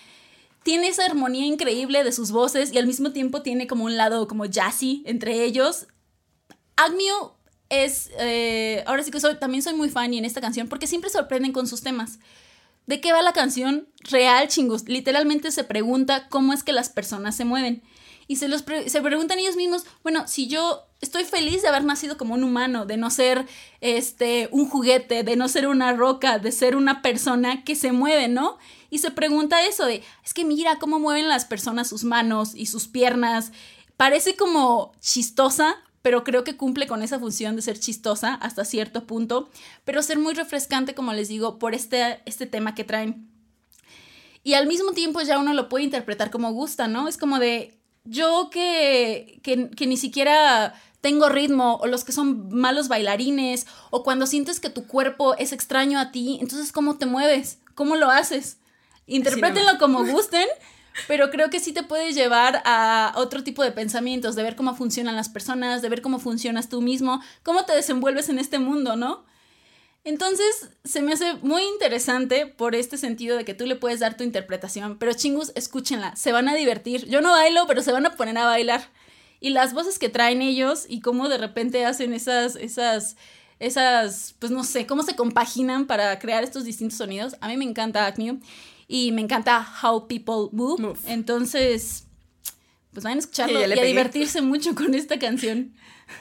[0.63, 4.29] Tiene esa armonía increíble de sus voces y al mismo tiempo tiene como un lado
[4.29, 5.87] como jazzy entre ellos.
[6.77, 7.33] Agnew
[7.69, 11.11] es, eh, ahora sí que también soy muy fan y en esta canción porque siempre
[11.11, 12.19] sorprenden con sus temas.
[12.87, 13.89] ¿De qué va la canción?
[14.01, 14.87] Real, chingus.
[14.89, 17.83] Literalmente se pregunta cómo es que las personas se mueven.
[18.27, 22.17] Y se, los se preguntan ellos mismos, bueno, si yo estoy feliz de haber nacido
[22.17, 23.47] como un humano, de no ser
[23.81, 28.29] este, un juguete, de no ser una roca, de ser una persona que se mueve,
[28.29, 28.59] ¿no?
[28.91, 32.67] Y se pregunta eso de, es que mira cómo mueven las personas sus manos y
[32.67, 33.53] sus piernas.
[33.97, 39.07] Parece como chistosa, pero creo que cumple con esa función de ser chistosa hasta cierto
[39.07, 39.49] punto,
[39.85, 43.29] pero ser muy refrescante, como les digo, por este, este tema que traen.
[44.43, 47.09] Y al mismo tiempo ya uno lo puede interpretar como gusta, ¿no?
[47.09, 52.49] Es como de, yo que, que, que ni siquiera tengo ritmo, o los que son
[52.49, 57.05] malos bailarines, o cuando sientes que tu cuerpo es extraño a ti, entonces ¿cómo te
[57.05, 57.59] mueves?
[57.75, 58.59] ¿Cómo lo haces?
[59.07, 60.47] Interprétenlo como gusten,
[61.07, 64.75] pero creo que sí te puede llevar a otro tipo de pensamientos, de ver cómo
[64.75, 68.97] funcionan las personas, de ver cómo funcionas tú mismo, cómo te desenvuelves en este mundo,
[68.97, 69.25] ¿no?
[70.05, 74.19] Entonces, se me hace muy interesante por este sentido de que tú le puedes dar
[74.19, 77.07] tu interpretación, pero chingus, escúchenla, se van a divertir.
[77.07, 78.91] Yo no bailo, pero se van a poner a bailar.
[79.41, 83.17] Y las voces que traen ellos y cómo de repente hacen esas, esas,
[83.59, 87.37] esas, pues no sé, cómo se compaginan para crear estos distintos sonidos.
[87.41, 88.41] A mí me encanta Acme
[88.87, 90.83] y me encanta How People Move.
[90.83, 90.99] Move.
[91.07, 92.05] Entonces,
[92.93, 95.75] pues vayan a escucharlo Y a divertirse mucho con esta canción.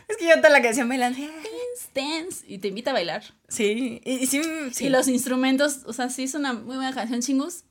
[0.07, 1.19] Es que yo toda la canción bailando.
[1.19, 3.23] Dance, dance, y te invita a bailar.
[3.47, 4.41] Sí, y, y sí,
[4.71, 4.85] sí.
[4.85, 7.63] Y los instrumentos, o sea, sí es una muy buena canción, chingus.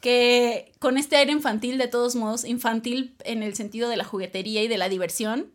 [0.00, 4.62] Que con este aire infantil, de todos modos, infantil en el sentido de la juguetería
[4.62, 5.50] y de la diversión.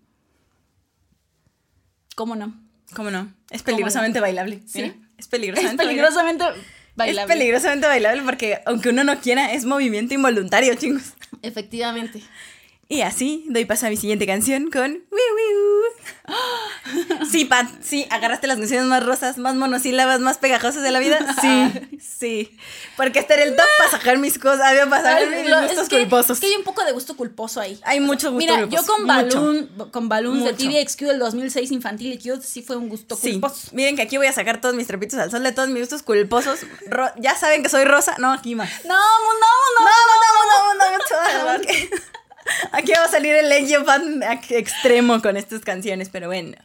[2.16, 2.54] ¿Cómo no?
[2.94, 3.34] ¿Cómo no?
[3.50, 4.62] Es peligrosamente bailable.
[4.66, 4.82] Sí.
[4.82, 6.64] Mira, es Es peligrosamente peligrosamente bailable.
[6.96, 7.22] bailable.
[7.34, 11.14] Es peligrosamente bailable porque aunque uno no quiera, es movimiento involuntario, chingos.
[11.42, 12.22] Efectivamente.
[12.92, 17.26] Y así doy paso a mi siguiente canción con Wiu Wiu.
[17.32, 21.20] Sí, Pat, sí, agarraste las canciones más rosas, más monosílabas, más pegajosas de la vida.
[21.40, 22.58] Sí, sí.
[22.98, 26.00] Porque este era el top para sacar mis cosas, había sacar mis gustos es, que,
[26.00, 26.32] culposos.
[26.38, 27.80] es que hay un poco de gusto culposo ahí.
[27.84, 29.16] Hay mucho gusto Mira, culposo, yo con mucho.
[29.42, 30.54] Balloon, con Balloons de.
[30.54, 33.70] TVXQ del 2006 infantil y cute sí fue un gusto Sí, culposo.
[33.72, 36.04] miren que aquí voy a sacar todos mis trapitos al sol de todos mis gustos
[36.04, 36.60] culposos.
[36.88, 38.16] Ro- ya saben que soy rosa.
[38.20, 38.70] No, aquí más.
[38.84, 41.90] No, no, no, No, no, no, no, no, no, Aquí,
[42.72, 46.58] aquí va a salir el Legio fan extremo con estas canciones, pero bueno.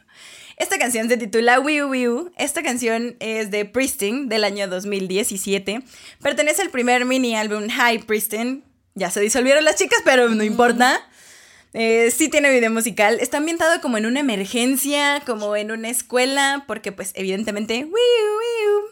[0.57, 2.31] Esta canción se titula Wiu Wiu.
[2.35, 5.83] Esta canción es de Pristine del año 2017.
[6.21, 8.61] Pertenece al primer mini álbum Hi Pristine.
[8.95, 11.07] Ya se disolvieron las chicas, pero no importa.
[11.73, 13.19] Eh, sí tiene video musical.
[13.19, 17.85] Está ambientado como en una emergencia, como en una escuela, porque pues evidentemente...
[17.85, 18.87] Wiu.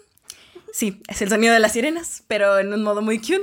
[0.71, 3.41] Sí, es el sonido de las sirenas, pero en un modo muy cute.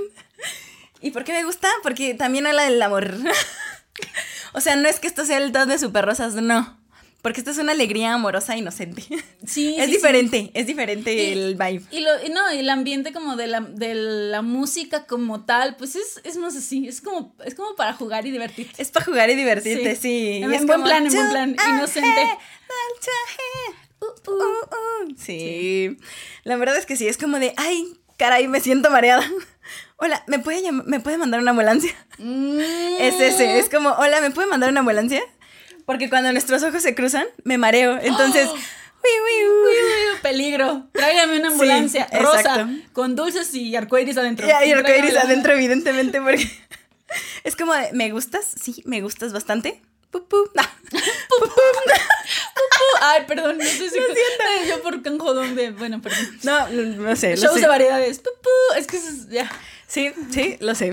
[1.03, 1.69] ¿Y por qué me gusta?
[1.83, 3.13] Porque también habla del amor.
[4.53, 6.81] o sea, no es que esto sea el top de super rosas, no.
[7.23, 9.03] Porque esto es una alegría amorosa inocente.
[9.47, 11.83] Sí, es sí, diferente, es diferente Y- el vibe.
[11.93, 15.77] Y, lo, y no, y el ambiente como de la, de la música como tal,
[15.77, 18.83] pues es, es más así, es como, es como para jugar y divertirte.
[18.83, 20.01] Es para jugar y divertirte, Sí.
[20.03, 20.43] sí.
[20.43, 22.39] En es buen como, plan, en buen plan, "Chuaje, inocente".
[23.01, 25.15] chuaje, uh, uh, uh.
[25.17, 25.97] Sí.
[26.43, 27.85] La verdad es que sí, es como de, ay,
[28.17, 29.25] caray, me siento mareada.
[30.05, 31.93] Hola, ¿me puede, llam- ¿me puede mandar una ambulancia?
[32.19, 32.59] Mm.
[32.99, 35.23] Es ese, es como, hola, ¿me puede mandar una ambulancia?
[35.87, 38.01] Porque cuando nuestros ojos se cruzan, me mareo.
[38.03, 38.55] Entonces, ¡Oh!
[38.55, 39.73] uy, uy, uy.
[39.75, 40.89] Uy, peligro.
[40.93, 42.69] Tráigame una ambulancia Sí, rosa exacto.
[42.93, 44.45] con dulces y arcoíris adentro.
[44.45, 45.21] Y hay arcoíris Tráigamela.
[45.23, 46.51] adentro, evidentemente, porque
[47.45, 48.45] es como de, ¿me gustas?
[48.61, 49.81] Sí, me gustas bastante.
[50.11, 50.51] Pu, pu.
[50.59, 50.69] Ah.
[51.41, 53.97] Uh, Ay, perdón, no sé si.
[54.69, 55.71] Yo por un jodón de.
[55.71, 56.39] Bueno, perdón.
[56.43, 57.37] No, no, sé.
[57.37, 57.61] Shows sé.
[57.61, 58.21] de variedades.
[58.77, 59.51] Es que es, ya.
[59.93, 60.93] Sí, sí, lo sé.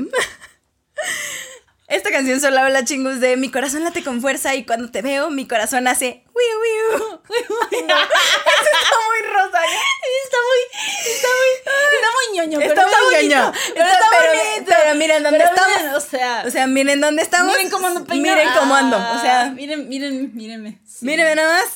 [1.88, 5.30] Esta canción solo habla chingus de mi corazón late con fuerza y cuando te veo,
[5.32, 7.00] mi corazón hace wiu wiu.
[7.00, 9.60] No, eso está muy rosa.
[9.60, 9.80] ¿no?
[10.24, 10.62] Está muy,
[11.14, 11.50] está muy,
[11.96, 13.52] está muy ñoño, Está pero está muy bonito, ñoño.
[13.74, 14.72] Pero Está- está pero- bonito.
[14.78, 15.78] pero miren dónde Pero estamos.
[15.78, 17.56] miren, o sea, O sea, miren dónde estamos.
[17.56, 18.36] miren cómo ando peinado.
[18.38, 18.98] Miren cómo ando.
[18.98, 20.80] O Ah, sea, miren, miren, mírenme.
[20.86, 21.06] Sí.
[21.06, 21.70] mírenme nada más.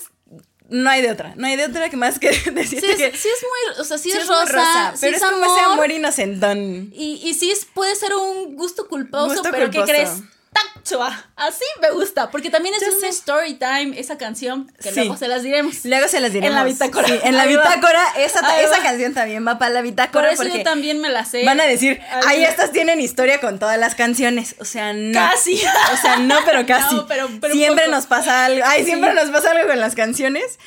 [0.74, 1.36] No hay de otra.
[1.38, 4.00] No hay de otra que más que Sí es, que sí es muy, o sea,
[4.00, 6.92] sí, sí es rosa, sí pero es como ese amor, amor inocentón.
[6.92, 9.86] Y, y sí es, puede ser un gusto culposo, Gusto pero culposo.
[9.86, 10.10] ¿qué crees?
[10.54, 11.26] Tachoa.
[11.36, 13.08] Así me gusta, porque también es Yo un sé.
[13.10, 14.96] story time esa canción, que Sí.
[15.02, 15.84] luego se las diremos.
[15.86, 16.50] Luego se las diremos.
[16.52, 17.08] En la bitácora.
[17.08, 17.64] Sí, en la Ahí va.
[17.64, 21.00] bitácora, esa, Ahí esa canción también va para la Por bitácora eso porque yo también
[21.00, 21.44] me la sé.
[21.46, 24.56] van a decir, ay, estas tienen historia con todas las canciones.
[24.60, 25.14] O sea, no.
[25.20, 25.62] Casi.
[25.94, 26.96] O sea, no, pero casi.
[26.96, 28.64] No, pero- pero siempre nos pasa algo.
[28.66, 28.88] Ay, Sí.
[28.88, 30.60] siempre nos pasa algo con las canciones.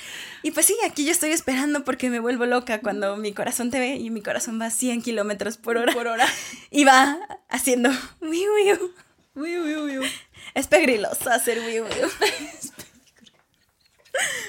[0.42, 3.80] Y pues sí, aquí yo estoy esperando porque me vuelvo loca cuando mi corazón te
[3.80, 5.92] ve y mi corazón va a 100 kilómetros por hora.
[5.92, 6.26] Por hora.
[6.70, 7.18] Y va
[7.48, 8.92] haciendo wiu wiu.
[9.36, 10.12] Uy, uy, uy, uy.
[10.54, 12.08] Es pegriloso hacer wiu wiu.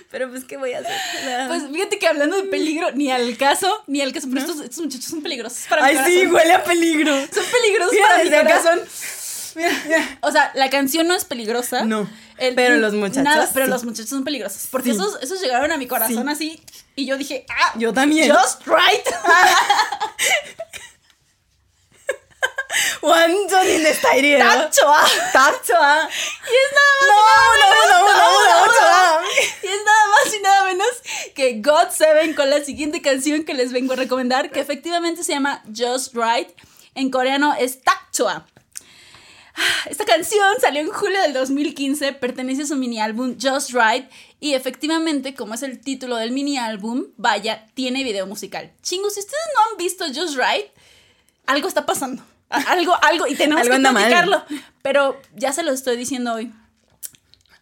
[0.10, 0.95] Pero pues, ¿qué voy a hacer?
[1.50, 4.80] Pues fíjate que hablando de peligro, ni al caso, ni al caso, pero estos, estos
[4.80, 6.34] muchachos son peligrosos para mi Ay, sí, corazón.
[6.36, 7.13] huele a peligro.
[7.34, 8.80] Son peligrosos Mira, para mi desde acá corazón.
[9.56, 10.17] Mira, mira.
[10.21, 11.84] O sea, la canción no es peligrosa.
[11.84, 12.10] No,
[12.56, 13.71] pero los muchachos Nada, pero sí.
[13.71, 14.67] los muchachos son peligrosos.
[14.71, 14.95] Porque Sí.
[14.95, 16.30] esos, esos llegaron a mi corazón Sí.
[16.32, 16.63] así.
[16.95, 18.32] Y yo dije, ah, Yo también.
[18.32, 19.06] just right.
[23.03, 24.38] 완전 in the style.
[24.38, 25.05] 딱 좋아.
[25.33, 26.09] 딱 좋아.
[26.09, 27.09] Y es nada más.
[27.09, 27.18] No,
[27.61, 29.29] no, no, no, no, no.
[29.62, 30.88] Y es nada más y nada menos
[31.35, 35.33] que God Seven con la siguiente canción que les vengo a recomendar, que efectivamente se
[35.33, 36.48] llama Just Right.
[36.94, 38.46] En coreano es Takchoa.
[39.87, 44.55] Esta canción salió en julio del 2015, pertenece a su mini álbum Just Right y
[44.55, 48.72] efectivamente, como es el título del mini álbum, vaya, tiene video musical.
[48.83, 50.70] Chingos, si ustedes no han visto Just Right,
[51.46, 52.22] algo está pasando.
[52.49, 54.03] Algo, algo, y tenemos Algo que anda mal.
[54.03, 54.43] platicarlo.
[54.81, 56.51] Pero ya se lo estoy diciendo hoy.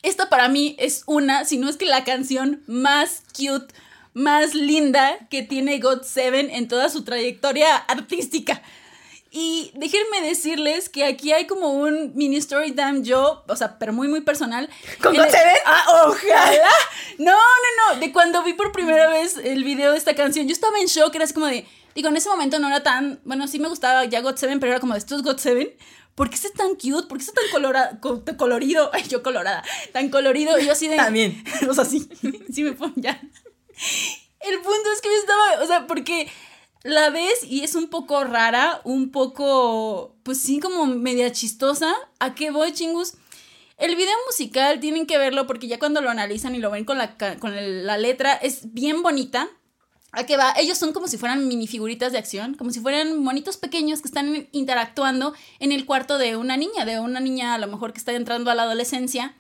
[0.04, 3.74] Esta para mí es una, si no es que la canción más cute,
[4.14, 8.62] más linda que tiene God Seven en toda su trayectoria artística.
[9.32, 13.92] Y déjenme decirles que aquí hay como un mini story time yo, o sea, pero
[13.92, 14.70] muy, muy personal.
[15.02, 15.56] ¿Con God Seven?
[15.66, 16.70] Ah, ojalá.
[17.18, 18.00] No, no, no.
[18.00, 21.14] De cuando vi por primera vez el video de esta canción, yo estaba en shock,
[21.16, 21.66] era así como de.
[21.96, 23.20] Digo, en ese momento no era tan.
[23.24, 25.70] Bueno, sí me gustaba ya God Seven, pero era como esto es God Seven.
[26.14, 27.08] ¿Por qué está tan cute?
[27.08, 28.90] ¿Por qué está tan colora- co- colorido?
[28.94, 29.64] Ay, yo colorada.
[29.94, 30.60] Tan colorido.
[30.60, 30.98] Y yo así de.
[30.98, 31.44] También.
[31.70, 32.08] o sea, sí.
[32.54, 33.20] Sí me pongo ya.
[34.40, 35.64] El punto es que yo estaba.
[35.64, 36.30] O sea, porque
[36.84, 40.16] la ves y es un poco rara, un poco.
[40.24, 41.94] Pues sí, como media chistosa.
[42.20, 43.14] ¿A qué voy, chingus?
[43.78, 46.98] El video musical tienen que verlo porque ya cuando lo analizan y lo ven con
[46.98, 49.50] la, con la letra es bien bonita.
[50.16, 50.54] ¿A qué va?
[50.58, 54.48] Ellos son como si fueran minifiguritas de acción, como si fueran monitos pequeños que están
[54.54, 58.14] interactuando en el cuarto de una niña, de una niña a lo mejor que está
[58.14, 59.36] entrando a la adolescencia.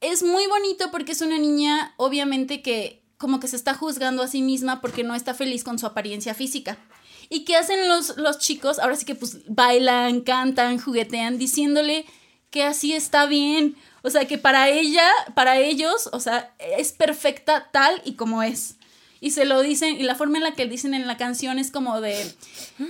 [0.00, 4.28] es muy bonito porque es una niña, obviamente, que como que se está juzgando a
[4.28, 6.76] sí misma porque no está feliz con su apariencia física.
[7.28, 8.80] ¿Y qué hacen los, los chicos?
[8.80, 12.06] Ahora sí que pues bailan, cantan, juguetean, diciéndole
[12.50, 13.76] que así está bien.
[14.02, 15.06] O sea, que para ella,
[15.36, 18.79] para ellos, o sea, es perfecta tal y como es
[19.22, 21.70] y se lo dicen, y la forma en la que dicen en la canción es
[21.70, 22.34] como de,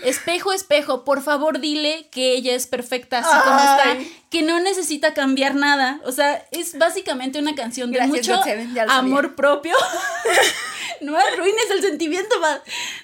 [0.05, 3.99] espejo, espejo, por favor dile que ella es perfecta así como está,
[4.31, 6.01] que no necesita cambiar nada.
[6.05, 8.41] O sea, es básicamente una canción de mucho
[8.89, 9.75] amor propio.
[11.01, 12.37] no arruines el sentimiento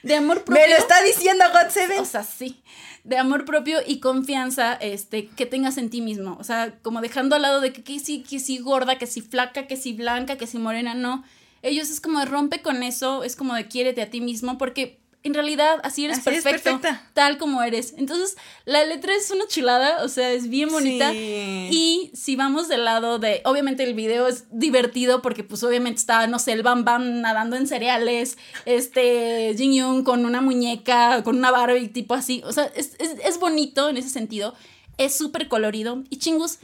[0.05, 0.63] de amor propio.
[0.63, 1.99] Me lo está diciendo God Seven.
[2.01, 2.63] O sea, sí
[3.03, 6.37] de amor propio y confianza este, que tengas en ti mismo.
[6.41, 9.21] O sea, como dejando al lado de que, que sí, que sí gorda, que sí
[9.21, 11.23] flaca, que sí blanca, que sí morena, no
[11.63, 15.01] ellos es como de rompe con eso, es como de quiérete a ti mismo, porque
[15.27, 16.81] en realidad así eres perfecto,
[17.13, 17.95] tal como eres.
[17.97, 21.13] Entonces, la letra es una chulada, o sea, es bien bonita.
[21.13, 26.29] Y si vamos del lado de, obviamente el video es divertido porque pues obviamente está,
[26.29, 31.37] no sé, el Bam Bam nadando en cereales, este, Jin Young con una muñeca, con
[31.37, 32.43] una Barbie, tipo así.
[32.45, 34.55] O sea, es, es, es bonito en ese sentido,
[34.97, 36.05] es súper colorido.
[36.09, 36.61] Y chingus,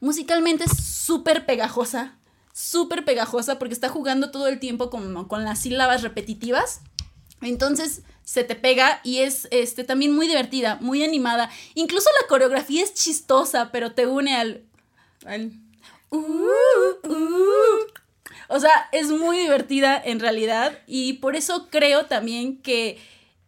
[0.00, 2.17] musicalmente es súper pegajosa
[2.58, 6.80] súper pegajosa porque está jugando todo el tiempo con, con las sílabas repetitivas.
[7.40, 11.50] Entonces se te pega y es este, también muy divertida, muy animada.
[11.74, 14.64] Incluso la coreografía es chistosa, pero te une al...
[16.10, 17.86] Uh, uh.
[18.48, 22.98] O sea, es muy divertida en realidad y por eso creo también que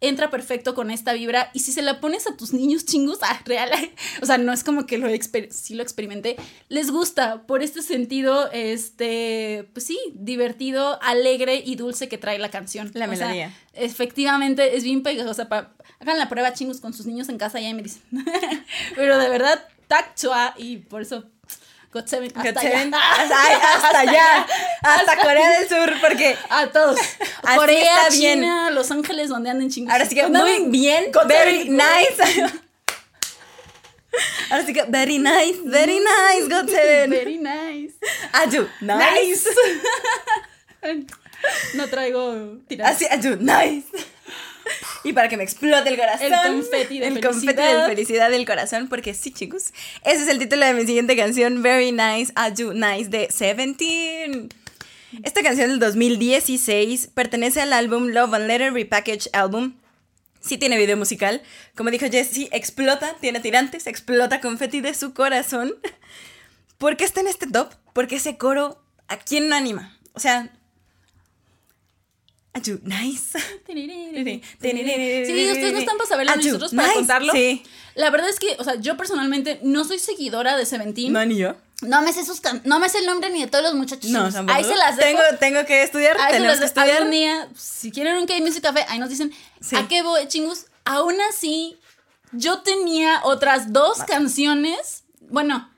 [0.01, 1.49] entra perfecto con esta vibra.
[1.53, 3.69] Y si se la pones a tus niños chingos, ah, real,
[4.21, 5.07] o sea, no es como que lo
[5.51, 6.35] sí lo experimenté,
[6.67, 12.49] les gusta por este sentido, este, pues sí, divertido, alegre y dulce que trae la
[12.49, 12.91] canción.
[12.93, 13.55] La melodía.
[13.73, 15.47] efectivamente, es bien pegajosa.
[15.47, 18.01] Pa, hagan la prueba chingos con sus niños en casa ya me dicen.
[18.95, 21.25] Pero de verdad, tactua y por eso
[21.91, 22.51] God Seven, hasta,
[23.73, 24.47] hasta, allá,
[24.81, 26.97] hasta, Corea del Sur, porque a todos.
[27.55, 29.99] Corea, China, Los Ángeles, donde anden chingados.
[29.99, 32.43] Ahora sí que muy bien, very nice.
[34.49, 37.09] Ahora sí que very nice, very nice, God Seven.
[37.09, 37.95] Very nice.
[38.31, 39.49] Aju, nice.
[41.73, 42.95] no traigo tiras.
[42.95, 43.87] Así, Aju, nice.
[45.03, 46.33] y para que me explote el corazón.
[46.33, 47.31] El confeti de el felicidad.
[47.31, 49.73] confeti de felicidad del corazón, porque sí, chicos.
[50.03, 54.49] Ese es el título de mi siguiente canción, Very Nice, Are You Nice, de Seventeen.
[55.23, 59.75] Esta canción del 2016 pertenece al álbum Love and Letter Repackaged Album.
[60.39, 61.41] Sí tiene video musical.
[61.75, 65.73] Como dijo Jessie, explota, tiene tirantes, explota confeti de su corazón.
[66.77, 67.73] ¿Por qué está en este top?
[67.93, 69.97] Porque ese coro, ¿a quién no anima?
[70.13, 70.49] O sea,
[72.83, 73.39] nice.
[73.67, 77.33] Sí, ustedes no están para saberlo, nosotros para contarlo.
[77.33, 77.63] Sí.
[77.95, 81.11] La verdad es que, o sea, yo personalmente no soy seguidora de Seventeen.
[81.13, 81.55] No, ni yo.
[81.81, 84.11] No me sé sus no me sé el nombre ni de todos los muchachos.
[84.11, 85.17] No, Ahí se las dejo.
[85.17, 86.15] Tengo, tengo que estudiar.
[86.19, 87.09] Ahí tenemos que estudiar.
[87.09, 89.33] Día, si quieren un K-Music Café, ahí nos dicen,
[89.75, 90.65] ¿a qué voy, chingus?
[90.85, 91.79] Aún así,
[92.33, 95.03] yo tenía otras dos canciones.
[95.21, 95.70] Bueno,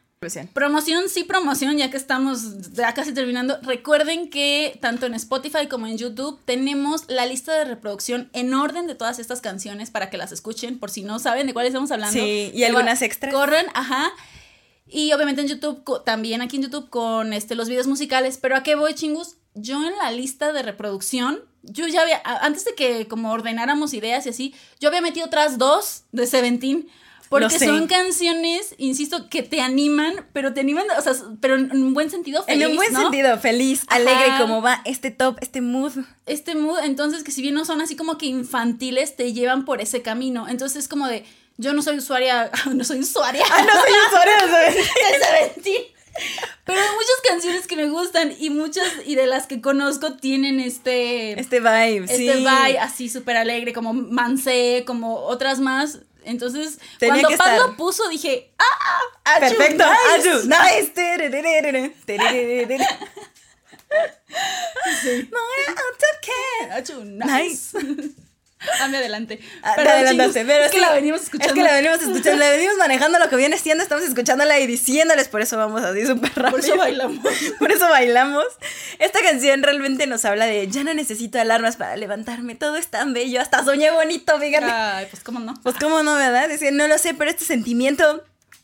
[0.53, 3.57] Promoción, sí, promoción, ya que estamos ya casi terminando.
[3.62, 8.88] Recuerden que tanto en Spotify como en YouTube tenemos la lista de reproducción en orden
[8.88, 11.91] de todas estas canciones para que las escuchen, por si no saben de cuáles estamos
[11.91, 12.13] hablando.
[12.13, 13.33] Sí, y algunas extras.
[13.33, 14.12] Corren, ajá.
[14.88, 18.38] Y obviamente en YouTube, también aquí en YouTube con este, los videos musicales.
[18.41, 19.38] Pero ¿a qué voy, chingus?
[19.55, 24.25] Yo en la lista de reproducción, yo ya había, antes de que como ordenáramos ideas
[24.25, 26.88] y así, yo había metido otras dos de Seventeen
[27.29, 31.93] porque son canciones, insisto, que te animan, pero te animan, o sea, pero en un
[31.93, 32.63] buen sentido feliz.
[32.63, 35.93] En un buen sentido, feliz, alegre, como va este top, este mood.
[36.25, 39.81] Este mood, entonces que si bien no son así como que infantiles, te llevan por
[39.81, 40.47] ese camino.
[40.47, 41.25] Entonces es como de,
[41.57, 43.43] yo no soy usuaria, no soy usuaria.
[43.49, 45.83] Ah, no soy usuaria de Seventeen.
[46.65, 50.59] Pero hay muchas canciones que me gustan y muchas y de las que conozco tienen
[50.59, 55.99] este este vibe, este vibe así súper alegre como Mansé, como otras más.
[56.25, 59.39] Entonces, cuando Pablo puso, dije, ¡ah!
[59.39, 60.91] Perfecto, nice.
[67.03, 67.77] nice.
[67.77, 68.13] nice.
[68.63, 68.80] Nice.
[68.80, 69.39] Dame adelante.
[69.62, 71.47] Ah, pero, adelantaste, pero es que la venimos escuchando.
[71.47, 74.67] Es que la venimos escuchando, la venimos manejando lo que viene siendo, estamos escuchándola y
[74.67, 76.52] diciéndoles, por eso vamos así súper rápido.
[76.52, 77.23] Por eso bailamos.
[77.60, 78.45] por eso bailamos.
[78.99, 83.13] Esta canción realmente nos habla de ya no necesito alarmas para levantarme, todo es tan
[83.13, 84.65] bello, hasta soñé bonito, fíjate.
[84.65, 85.54] Ay, pues cómo no.
[85.63, 86.47] Pues cómo no, ¿verdad?
[86.49, 88.23] Decía, no lo sé, pero este sentimiento,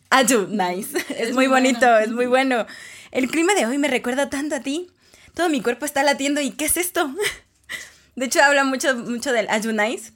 [0.10, 0.98] ayu, nice.
[1.18, 2.66] Es, muy, bonito, es muy bueno.
[3.12, 4.90] El clima de hoy me recuerda tanto a ti.
[5.34, 7.14] Todo mi cuerpo está latiendo y ¿qué es esto?
[8.19, 10.12] De hecho, habla mucho, mucho del Ajunais.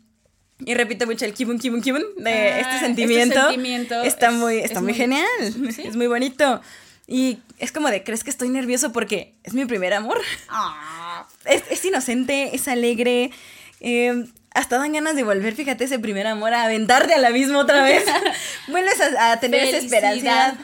[0.65, 3.35] Y repite mucho el kibun, kibun, kibun de ah, este, este sentimiento.
[3.35, 5.25] Este sentimiento está muy, está muy, genial.
[5.77, 6.61] Es muy bonito.
[7.07, 10.19] Y es como de, ¿crees que estoy nervioso porque es mi primer amor?
[10.49, 11.25] Ah.
[11.45, 13.31] Es, inocente, es alegre.
[13.79, 17.83] Eh, hasta dan ganas de volver, fíjate, ese primer amor, a aventarte al abismo otra
[17.83, 18.03] vez.
[18.67, 20.57] Vuelves a, tener esa esperanza.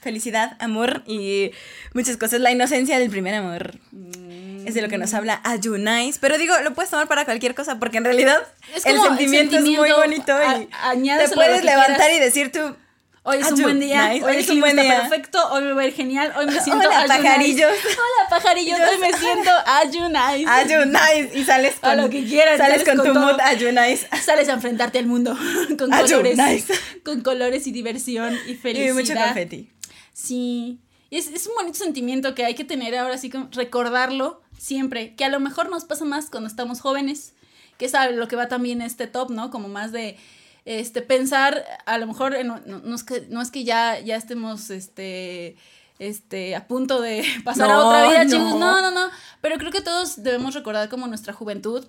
[0.00, 1.50] Felicidad, amor y
[1.92, 2.40] muchas cosas.
[2.40, 3.74] La inocencia del primer amor.
[4.66, 6.18] Es de lo que nos habla Ayunais.
[6.18, 8.38] Pero digo, lo puedes tomar para cualquier cosa porque en realidad
[8.84, 10.68] el sentimiento, es muy bonito y
[11.06, 12.76] te puedes levantar y decir tú,
[13.24, 15.02] Hoy es un buen día, hoy, es un buen día.
[15.02, 17.70] perfecto, hoy me va a ir genial, hoy me siento Hola pajarillos.
[17.84, 20.48] Hola pajarillos, hoy me siento ayunais.
[20.48, 24.08] Ayunais y sales con lo que quieras, sales, con, tu mood ayunais.
[24.24, 25.38] Sales a enfrentarte al mundo
[25.78, 26.66] con colores,
[27.04, 28.90] con colores y diversión y felicidad.
[28.90, 29.70] Y mucho confeti.
[30.12, 30.80] Sí.
[31.12, 35.28] Es, es un bonito sentimiento que hay que tener ahora sí recordarlo siempre, que a
[35.28, 37.34] lo mejor nos pasa más cuando estamos jóvenes,
[37.78, 39.50] que es lo que va también este top, ¿no?
[39.50, 40.16] Como más de
[40.64, 44.70] este, pensar, a lo mejor, no, no, es que, no es que ya, ya estemos,
[44.70, 45.56] este,
[45.98, 49.80] este, a punto de pasar a otra vida, chicos, no, no, no, pero creo que
[49.80, 51.84] todos debemos recordar como nuestra juventud,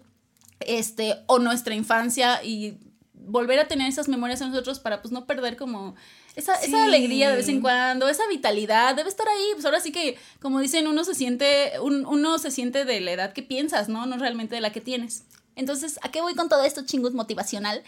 [0.59, 2.79] este, o nuestra infancia y
[3.13, 5.93] volver a tener esas memorias en nosotros para pues no perder como
[6.35, 9.49] esa, esa, alegría de vez en cuando, esa vitalidad, debe estar ahí.
[9.53, 13.33] Pues ahora sí que, como dicen, uno se siente, uno se siente de la edad
[13.33, 14.05] que piensas, ¿no?
[14.05, 15.23] No realmente de la que tienes.
[15.55, 17.83] Entonces, ¿a qué voy con todo esto, chingos motivacional?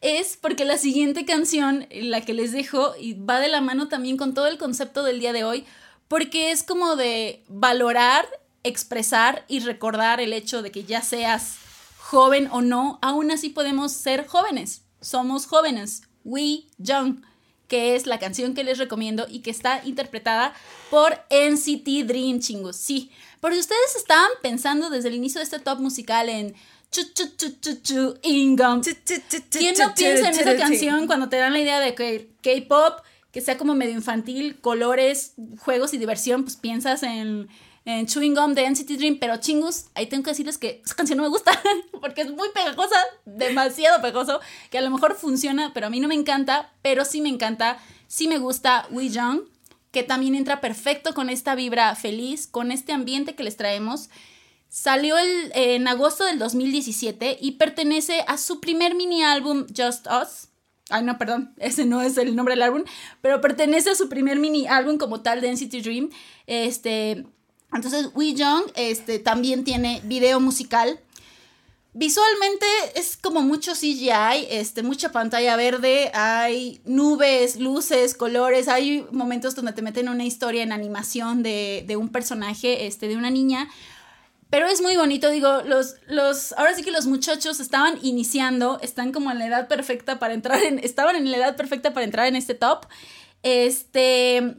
[0.00, 4.16] es porque la siguiente canción, la que les dejo, y va de la mano también
[4.16, 5.64] con todo el concepto del día de hoy,
[6.08, 8.26] porque es como de valorar,
[8.62, 11.56] expresar y recordar el hecho de que ya seas
[11.98, 14.82] joven o no, aún así podemos ser jóvenes.
[15.00, 16.02] Somos jóvenes.
[16.24, 17.22] We Young,
[17.68, 20.54] que es la canción que les recomiendo y que está interpretada
[20.90, 22.76] por NCT Dream, chingos.
[22.76, 26.54] Sí, por si ustedes estaban pensando desde el inicio de este top musical en
[28.22, 28.82] Ingam.
[29.50, 33.00] ¿Quién no piensa en esa canción cuando te dan la idea de que K-pop,
[33.32, 37.48] que sea como medio infantil, colores, juegos y diversión, pues piensas en,
[37.86, 41.16] en Chewing Gum de NCT Dream, pero chingus, ahí tengo que decirles que esa canción
[41.16, 41.52] no me gusta,
[42.00, 46.08] porque es muy pegajosa, demasiado pegajoso, que a lo mejor funciona, pero a mí no
[46.08, 49.42] me encanta, pero sí me encanta, sí me gusta Wee Young,
[49.92, 54.10] que también entra perfecto con esta vibra feliz, con este ambiente que les traemos.
[54.68, 55.14] Salió
[55.54, 60.48] en agosto del 2017 y pertenece a su primer mini álbum Just Us.
[60.90, 62.82] Ay, no, perdón, ese no es el nombre del álbum,
[63.22, 66.10] pero pertenece a su primer mini álbum como tal, Density Dream.
[66.46, 67.24] Este,
[67.72, 71.00] entonces, Wee Young este, también tiene video musical.
[71.92, 79.54] Visualmente es como mucho CGI, este, mucha pantalla verde, hay nubes, luces, colores, hay momentos
[79.54, 83.68] donde te meten una historia en animación de, de un personaje, este, de una niña,
[84.50, 89.10] pero es muy bonito, digo, los, los, ahora sí que los muchachos estaban iniciando, están
[89.10, 92.26] como en la edad perfecta para entrar en, estaban en la edad perfecta para entrar
[92.26, 92.86] en este top.
[93.42, 94.56] Este,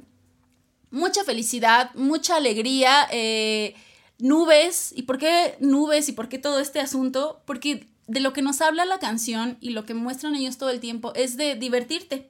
[0.97, 3.75] mucha felicidad, mucha alegría, eh,
[4.19, 7.41] nubes, ¿y por qué nubes y por qué todo este asunto?
[7.45, 10.79] Porque de lo que nos habla la canción y lo que muestran ellos todo el
[10.79, 12.29] tiempo es de divertirte,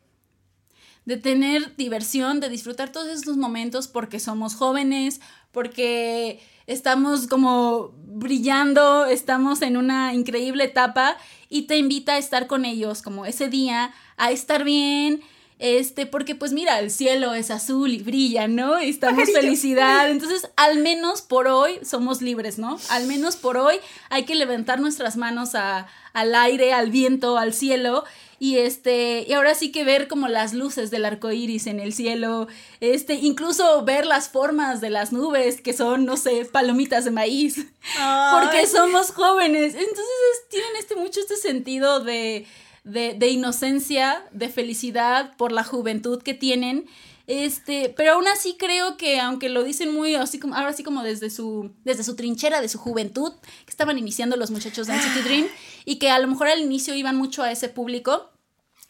[1.05, 9.05] de tener diversión, de disfrutar todos estos momentos porque somos jóvenes, porque estamos como brillando,
[9.05, 11.17] estamos en una increíble etapa
[11.49, 15.21] y te invita a estar con ellos como ese día, a estar bien,
[15.59, 18.81] este, porque pues mira, el cielo es azul y brilla, ¿no?
[18.81, 20.09] Y estamos felicidad.
[20.11, 22.77] Entonces, al menos por hoy somos libres, ¿no?
[22.89, 23.75] Al menos por hoy
[24.09, 28.03] hay que levantar nuestras manos a, al aire, al viento, al cielo
[28.39, 31.91] y este, y ahora sí que ver como las luces del arco iris en el
[31.91, 32.47] cielo,
[32.81, 37.55] este, incluso ver las formas de las nubes, que son, no sé, palomitas de maíz,
[38.31, 39.73] porque somos jóvenes.
[39.73, 40.05] Entonces
[40.49, 42.45] tienen este mucho este sentido de,
[42.87, 46.85] de, de inocencia, de felicidad por la juventud que tienen.
[47.27, 51.03] Este, pero aún así creo que aunque lo dicen muy así como ahora sí como
[51.03, 53.33] desde su desde su trinchera de su juventud,
[53.65, 55.47] que estaban iniciando los muchachos de NCT Dream
[55.83, 58.31] y que a lo mejor al inicio iban mucho a ese público,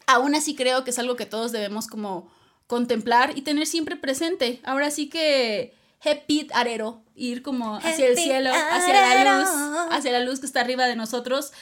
[0.06, 2.32] aún así creo que es algo que todos debemos como
[2.68, 4.62] contemplar y tener siempre presente.
[4.64, 5.74] Ahora sí que
[6.06, 9.50] Happy Arero, ir como hacia el cielo, hacia la luz,
[9.90, 11.54] hacia la luz que está arriba de nosotros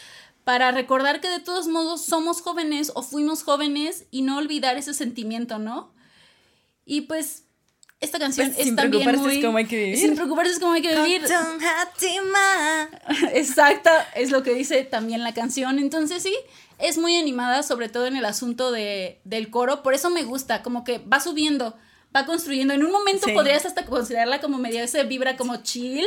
[0.45, 4.93] para recordar que de todos modos somos jóvenes o fuimos jóvenes y no olvidar ese
[4.93, 5.91] sentimiento, ¿no?
[6.86, 7.45] Y pues
[7.99, 9.38] esta canción pues, es también muy...
[9.38, 9.97] Es como hay que vivir.
[9.97, 11.23] Sin preocuparse es como hay que vivir.
[13.34, 15.79] Exacto, es lo que dice también la canción.
[15.79, 16.36] Entonces sí,
[16.77, 19.81] es muy animada, sobre todo en el asunto de, del coro.
[19.81, 21.75] Por eso me gusta, como que va subiendo,
[22.15, 22.75] va construyendo.
[22.75, 26.05] En un momento podrías hasta considerarla como medio ese vibra como chill,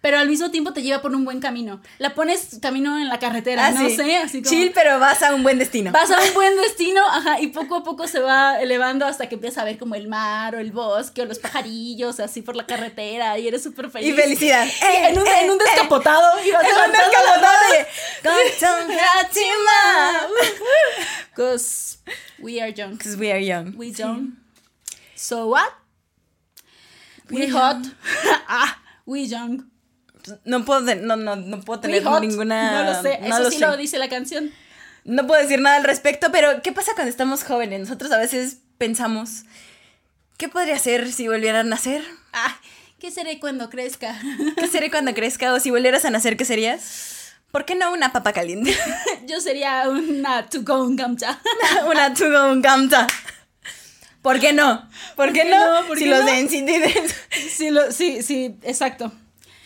[0.00, 1.80] pero al mismo tiempo te lleva por un buen camino.
[1.98, 3.96] La pones camino en la carretera, Ah, no sí.
[3.96, 4.50] sé, así como...
[4.50, 5.92] Chill, pero vas a un buen destino.
[5.92, 9.34] Vas a un buen destino, ajá, y poco a poco se va elevando hasta que
[9.34, 12.66] empiezas a ver como el mar o el bosque o los pajarillos así por la
[12.66, 14.08] carretera y eres súper feliz.
[14.08, 14.66] Y felicidad.
[14.66, 17.50] Y en, un, en un descapotado y vas Es un descapotado
[21.34, 21.98] Because
[22.42, 22.92] we are young.
[22.92, 23.76] Because we are young.
[23.76, 24.36] We young.
[25.14, 25.72] So what?
[27.30, 27.86] We, We hot.
[28.48, 29.64] ah, we young.
[30.44, 32.84] No puedo, no, no, no puedo tener ninguna.
[32.84, 33.18] No lo sé.
[33.20, 33.66] no Eso lo sí sé.
[33.66, 34.50] lo dice la canción.
[35.04, 37.80] No puedo decir nada al respecto, pero ¿qué pasa cuando estamos jóvenes?
[37.80, 39.44] Nosotros a veces pensamos,
[40.36, 42.04] ¿qué podría ser si volviera a nacer?
[42.32, 42.56] Ah,
[42.98, 44.20] ¿qué seré cuando crezca?
[44.56, 45.54] ¿Qué seré cuando crezca?
[45.54, 47.32] O si volvieras a nacer, ¿qué serías?
[47.50, 48.76] ¿Por qué no una papa caliente?
[49.26, 51.40] Yo sería una to go en Gamcha.
[51.90, 53.06] una to go un gamta.
[54.22, 54.88] ¿Por qué no?
[55.16, 55.94] ¿Por qué qué no?
[55.94, 56.26] si qué los no?
[56.26, 57.14] de NCT
[57.50, 59.12] sí, lo, sí, sí, exacto.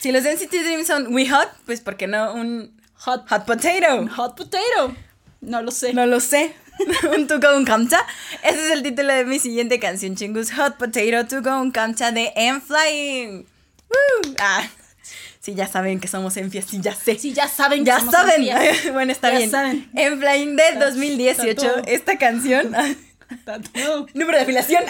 [0.04, 3.46] Si los de NCT Dreams son We Hot, pues ¿por qué no un Hot, Hot
[3.46, 4.06] Potato?
[4.14, 4.94] hot potato.
[5.40, 5.94] No lo sé.
[5.94, 6.54] No lo sé.
[7.16, 8.00] un to go un kamcha.
[8.42, 10.52] Ese es el título de mi siguiente canción, chingus.
[10.52, 13.46] Hot Potato to go un kamcha de M Flying.
[13.88, 14.34] Woo.
[14.40, 14.68] Ah,
[15.40, 17.18] sí, ya saben que somos enfias, sí, ya sé.
[17.18, 18.46] Sí, ya saben que ya somos saben.
[18.92, 19.50] bueno, está Ya bien.
[19.50, 19.90] saben.
[19.94, 21.48] M Flying de 2018.
[21.48, 21.82] está todo.
[21.86, 22.76] Esta canción.
[24.12, 24.84] Número de afiliación.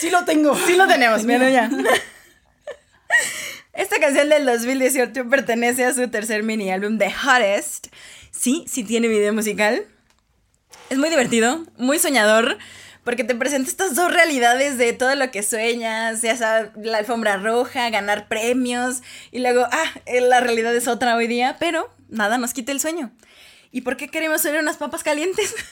[0.00, 0.54] Sí lo tengo.
[0.66, 1.70] Sí lo tenemos, mira ya.
[3.72, 7.88] Esta canción del 2018 pertenece a su tercer mini álbum The Hottest.
[8.30, 9.84] Sí, sí tiene video musical.
[10.90, 12.58] Es muy divertido, muy soñador,
[13.04, 17.36] porque te presenta estas dos realidades de todo lo que sueñas, ya sabes, la alfombra
[17.36, 22.38] roja, ganar premios, y luego, ah, eh, la realidad es otra hoy día, pero nada
[22.38, 23.12] nos quita el sueño.
[23.70, 25.54] ¿Y por qué queremos ser unas papas calientes?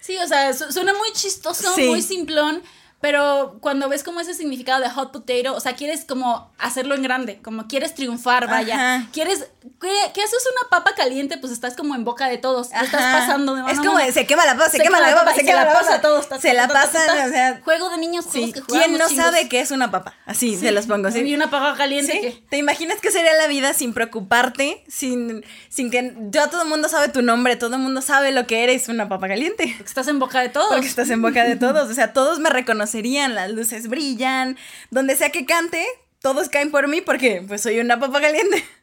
[0.00, 1.84] Sí, o sea, su- suena muy chistoso, Sí.
[1.86, 2.62] muy simplón,
[3.04, 7.02] pero cuando ves como ese significado de hot potato, o sea, quieres como hacerlo en
[7.02, 8.76] grande, como quieres triunfar, vaya.
[8.96, 9.08] Ajá.
[9.12, 9.46] Quieres,
[9.78, 11.36] ¿qué, qué haces una papa caliente?
[11.36, 14.10] Pues estás como en boca de todos, estás pasando de mano Es como mano.
[14.10, 15.80] se quema la papa, se, quema la papa, se, quema la papa.
[15.80, 16.26] pasa a todos.
[16.40, 18.54] se la pasan, o sea, Juego de niños, sí.
[18.54, 19.22] que ¿Quién no chingos.
[19.22, 20.14] sabe qué es una papa?
[20.24, 21.34] Así, se los pongo, Y ¿sí?
[21.34, 22.20] una papa caliente ¿Sí?
[22.22, 22.42] que...
[22.48, 24.82] ¿Te imaginas qué sería la vida sin preocuparte?
[24.88, 28.46] Sin, sin que ya todo el mundo sabe tu nombre, todo el mundo sabe lo
[28.46, 29.64] que eres una papa caliente.
[29.76, 30.68] Porque estás en boca de todos.
[30.68, 31.90] Porque estás en boca de todos.
[31.90, 32.48] O sea, todos me
[32.94, 34.56] reconocerían, las luces brillan.
[34.90, 35.84] Donde sea que cante,
[36.20, 38.64] todos caen por mí porque pues soy una papa caliente.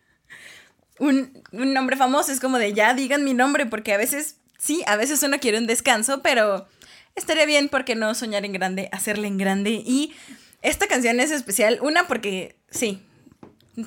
[0.99, 4.83] Un, un nombre famoso es como de ya digan mi nombre porque a veces, sí,
[4.85, 6.67] a veces uno quiere un descanso, pero
[7.15, 9.71] estaría bien porque no soñar en grande, hacerle en grande.
[9.83, 10.13] Y
[10.61, 13.01] esta canción es especial, una porque, sí,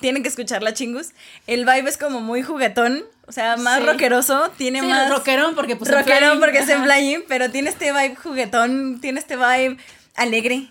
[0.01, 1.12] tienen que escucharla chingus.
[1.47, 3.87] El vibe es como muy juguetón, o sea, más Sí.
[3.87, 5.09] rockeroso, tiene Sí, más...
[5.09, 9.37] rockerón porque pues Rockerón porque es en flying, pero tiene este vibe juguetón, tiene este
[9.37, 9.77] vibe
[10.15, 10.69] alegre,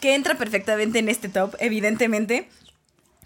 [0.00, 2.48] que entra perfectamente en este top, evidentemente.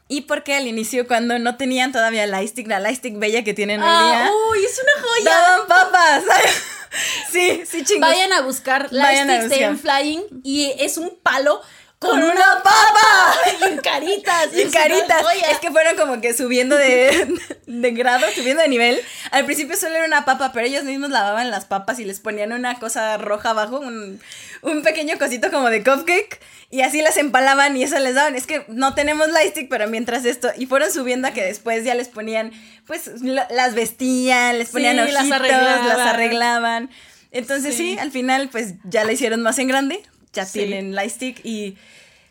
[0.08, 3.82] Y porque al inicio, cuando no tenían todavía la stick, la stick bella que tienen
[3.82, 5.30] hoy Ah, día, uy, es una joya.
[5.30, 6.24] daban papas.
[7.32, 8.08] sí, sí, chingos.
[8.08, 9.76] Vayan a buscar buscar.
[9.78, 11.60] Flying y es un palo
[11.98, 13.34] con, una papa.
[13.60, 14.48] y en caritas.
[14.54, 15.22] Y una caritas.
[15.50, 17.26] Es que fueron como que subiendo de,
[17.66, 19.00] de grado, subiendo de nivel.
[19.30, 22.52] Al principio solo era una papa, pero ellos mismos lavaban las papas y les ponían
[22.52, 24.20] una cosa roja abajo, un,
[24.62, 26.40] un pequeño cosito como de cupcake.
[26.70, 28.34] Y así las empalaban y eso les daban.
[28.34, 30.50] Es que no tenemos lightstick, pero mientras esto.
[30.58, 32.52] Y fueron subiendo a que después ya les ponían,
[32.86, 36.90] pues la- las vestían, les ponían Sí, ojitos, las arreglaban.
[37.30, 37.92] Entonces sí.
[37.94, 37.98] Sí.
[37.98, 40.02] al final pues ya la hicieron más en grande.
[40.36, 40.60] Ya Sí.
[40.60, 41.76] tienen lightstick y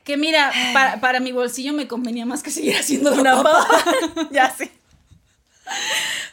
[0.06, 3.68] Que mira, para, para mi bolsillo me convenía más que seguir haciendo una papa.
[4.32, 4.70] ya sí.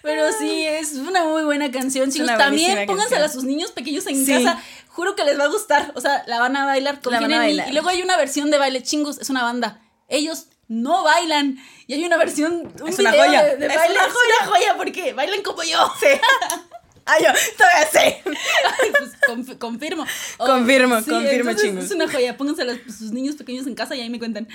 [0.03, 2.11] Pero sí, es una muy buena canción.
[2.11, 2.29] Chicos.
[2.37, 4.33] También póngansela a sus niños pequeños en Sí.
[4.33, 4.63] casa.
[4.89, 5.93] Juro que les va a gustar.
[5.95, 7.69] O sea, la van a bailar, La van a bailar.
[7.69, 9.81] Y luego hay una versión de baile chingus, es una banda.
[10.09, 11.57] Ellos no bailan.
[11.87, 13.43] Y hay una versión, un Es una joya.
[13.43, 13.95] de, de Es baile.
[13.95, 15.91] una Es una joya porque bailan como yo.
[15.99, 16.07] Sí.
[17.05, 18.23] Ay, yo todavía sé.
[18.25, 20.05] Pues, conf- confirmo.
[20.39, 21.85] Oh, Confirmo, confirmo, chingos.
[21.85, 22.37] Es una joya.
[22.37, 24.49] Pónganse a sus niños pequeños en casa y ahí me cuentan.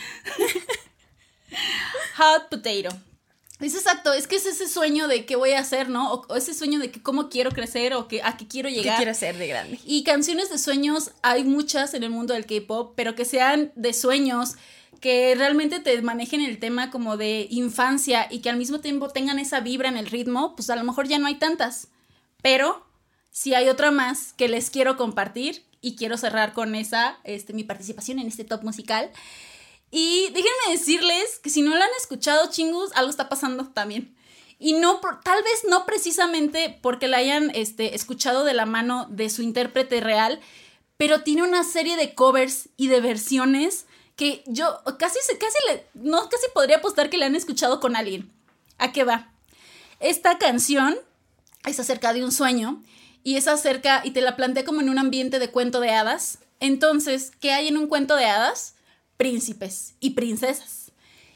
[2.18, 2.96] Hot potato.
[3.60, 6.14] Es exacto, es que es ese sueño de qué voy a hacer, ¿no?
[6.14, 8.76] O, o ese sueño de que cómo quiero crecer o que, a qué quiero ¿Qué
[8.76, 8.98] llegar.
[8.98, 9.80] quiero ser de grande?
[9.84, 13.94] Y canciones de sueños hay muchas en el mundo del K-pop, pero que sean de
[13.94, 14.56] sueños,
[15.02, 19.40] que realmente te manejen el tema como de infancia y que al mismo tiempo tengan
[19.40, 21.88] esa vibra en el ritmo, pues a lo mejor ya no hay tantas.
[22.48, 22.82] Pero
[23.30, 27.66] si hay otra más que les quiero compartir y quiero cerrar con esa, este, mi
[27.66, 29.12] participación en este top musical.
[29.92, 34.16] Y déjenme decirles que si no la han escuchado, chingus, algo está pasando también.
[34.60, 39.30] Y no, tal vez no precisamente porque la hayan este, escuchado de la mano de
[39.30, 40.40] su intérprete real,
[40.96, 45.58] pero tiene una serie de covers y de versiones que yo casi, casi,
[45.96, 48.32] no, casi podría apostar que le han escuchado con alguien.
[48.78, 49.34] ¿A qué va?
[50.00, 50.98] Esta canción
[51.70, 52.82] es acerca de un sueño
[53.24, 56.40] y es acerca, y te la plantea como en un ambiente de cuento de hadas.
[56.60, 58.76] Entonces, ¿qué hay en un cuento de hadas?
[59.18, 60.92] Príncipes y princesas.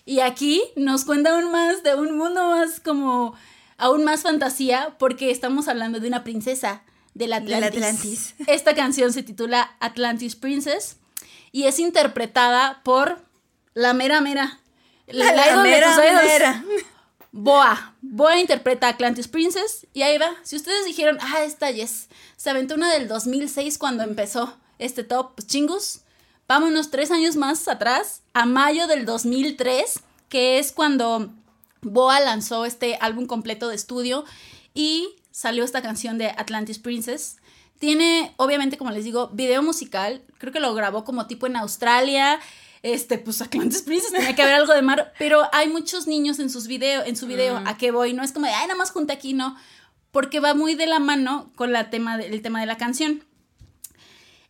[0.06, 3.36] Y aquí nos cuenta aún más de un mundo más como,
[3.78, 7.68] aún más fantasía, porque estamos hablando de una princesa del Atlantis.
[7.68, 8.36] Atlantis.
[8.48, 10.98] Esta canción se titula Atlantis Princess
[11.52, 13.22] y es interpretada por
[13.74, 14.60] la mera mera.
[15.08, 16.64] La, mera mera.
[17.32, 17.96] Boa.
[18.02, 20.36] Boa interpreta a Atlantis Princess y ahí va.
[20.44, 25.36] Si ustedes dijeron, ah, esta Yes, se aventó una del 2006 cuando empezó este top,
[25.36, 26.02] pues chingus.
[26.48, 31.32] Vámonos tres años más atrás, a mayo del 2003, que es cuando
[31.82, 34.26] Boa lanzó este álbum completo de estudio
[34.74, 37.38] y salió esta canción de Atlantis Princess.
[37.80, 40.22] Tiene, obviamente, como les digo, video musical.
[40.38, 42.40] Creo que lo grabó como tipo en Australia
[42.84, 46.50] este, pues Atlantis Princess tenía que haber algo de mar, pero hay muchos niños en
[46.50, 48.14] sus video, en su video, ¿a qué voy?
[48.14, 49.56] No es como de, ay, nada más junta aquí, no,
[50.12, 53.24] porque va muy de la mano con la tema el tema de la canción.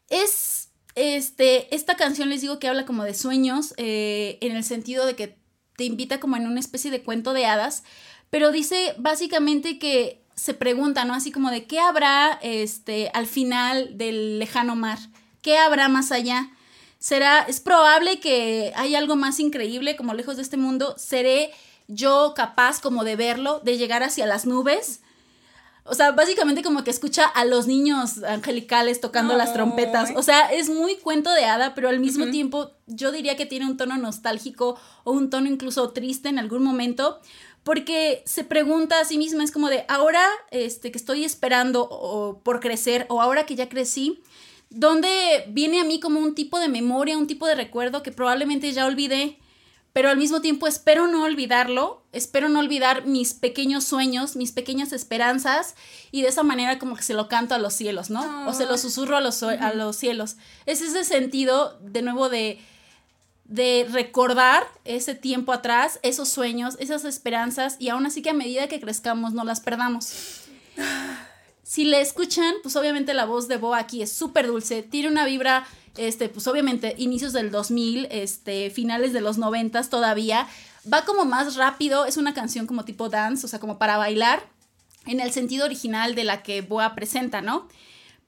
[0.10, 5.06] Es, este, esta canción les digo que habla como de sueños, eh, en el sentido
[5.06, 5.38] de que
[5.76, 7.84] te invita como en una especie de cuento de hadas,
[8.30, 11.14] pero dice básicamente que se pregunta, ¿no?
[11.14, 15.00] Así como de qué habrá este, al final del lejano mar,
[15.42, 16.50] qué habrá más allá
[17.02, 21.52] será, es probable que hay algo más increíble como lejos de este mundo, seré
[21.88, 25.02] yo capaz como de verlo, de llegar hacia las nubes.
[25.84, 30.12] O sea, básicamente como que escucha a los niños angelicales tocando las trompetas.
[30.16, 33.66] O sea, es muy cuento de hada, pero al mismo tiempo yo diría que tiene
[33.66, 37.20] un tono nostálgico o un tono incluso triste en algún momento,
[37.64, 42.38] porque se pregunta a sí misma, es como de, ahora este, que estoy esperando o,
[42.44, 44.22] por crecer o ahora que ya crecí,
[44.72, 48.72] donde viene a mí como un tipo de memoria, un tipo de recuerdo que probablemente
[48.72, 49.38] ya olvidé,
[49.94, 54.94] pero al mismo tiempo espero no olvidarlo, espero no olvidar mis pequeños sueños, mis pequeñas
[54.94, 55.76] esperanzas
[56.12, 58.48] y de esa manera como que se lo canto a los cielos, ¿no?
[58.48, 60.38] O se lo susurro a los, a los cielos.
[60.66, 62.62] Es ese sentido, de nuevo, de,
[63.44, 68.70] de recordar ese tiempo atrás, esos sueños, esas esperanzas y aún así que a medida
[68.70, 70.14] que crezcamos no las perdamos.
[71.64, 75.26] Si le escuchan, pues obviamente la voz de Bo aquí es súper dulce, tiene una
[75.26, 75.66] vibra,
[75.98, 80.48] este, pues obviamente inicios del 2000, este, finales de los 90 todavía,
[80.92, 84.44] va como más rápido, es una canción como tipo dance, o sea, como para bailar,
[85.06, 87.68] en el sentido original de la que Boa presenta, ¿no?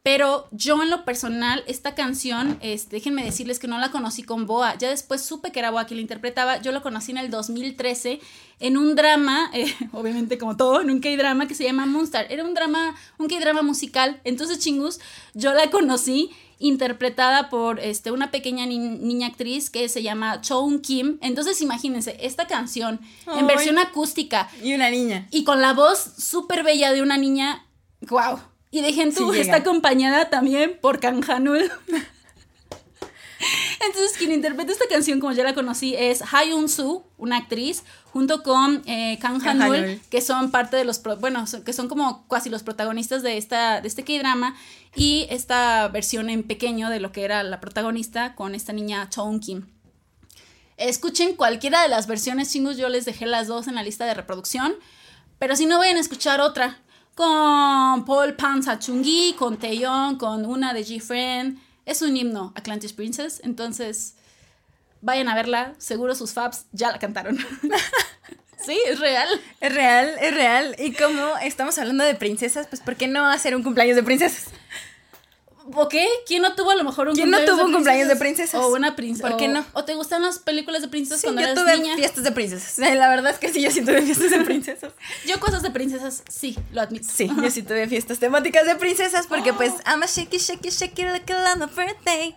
[0.04, 2.60] Pero yo en lo personal, esta canción,
[2.91, 4.78] déjenme decirles que no la conocí con Boa.
[4.78, 6.62] Ya después supe que era Boa quien la interpretaba.
[6.62, 8.20] Yo la conocí en el 2013
[8.60, 12.28] en un drama, eh, obviamente como todo, en un K-drama que se llama Moonstar.
[12.30, 14.20] Era un drama, un K-drama musical.
[14.26, 14.99] Entonces, chingus,
[15.34, 21.18] yo la conocí interpretada por este, una pequeña niña actriz que se llama Choun Kim.
[21.22, 22.99] Entonces, imagínense, esta canción
[23.38, 24.49] en versión acústica.
[24.62, 25.30] Y una niña.
[25.32, 27.66] Y con la voz súper bella de una niña.
[28.01, 28.53] ¡Wow!
[28.74, 31.71] Y de gente está acompañada también por Kang Hanul.
[33.86, 38.41] Entonces, quien interpreta esta canción, como ya la conocí, es Hyun Soo, una actriz, junto
[38.41, 42.63] con eh, Kang Hanul, que son parte de los, bueno, que son como casi los
[42.63, 44.55] protagonistas de, esta, de este K-drama,
[44.95, 49.39] y esta versión en pequeño de lo que era la protagonista con esta niña Chong
[49.39, 49.67] Kim.
[50.78, 54.15] Escuchen cualquiera de las versiones chingus, yo les dejé las dos en la lista de
[54.15, 54.74] reproducción,
[55.38, 56.80] pero si no vayan a escuchar otra,
[57.16, 61.59] con Paul Panzachungui, con Taeyong, con una de G-Friend.
[61.86, 63.41] Es un himno, Atlantis Princess.
[63.43, 64.16] Entonces,
[65.01, 65.74] vayan a verla.
[65.78, 67.38] Seguro sus fabs ya la cantaron.
[68.66, 69.28] sí, es real.
[69.59, 70.76] Es real, es real.
[70.80, 74.53] Y como estamos hablando de princesas, pues ¿por qué no hacer un cumpleaños de princesas?
[75.76, 75.95] ¿Ok?
[76.28, 78.61] ¿Quién no tuvo a lo mejor un ¿Quién cumpleaños no tuvo un cumpleaños de princesas?
[78.61, 79.30] O una princesa.
[79.30, 79.66] ¿Por qué no?
[79.74, 81.95] ¿O te gustan las películas de princesas sí, cuando yo eras tuve niña?
[81.95, 82.78] fiestas de princesas.
[82.95, 84.93] La verdad es que sí, yo sí tuve fiestas de princesas.
[85.26, 87.07] yo cosas de princesas, sí, lo admito.
[87.09, 91.03] Sí, yo sí tuve fiestas temáticas de princesas porque pues I'm a shaky, shaky, shaky
[91.03, 92.36] like a birthday.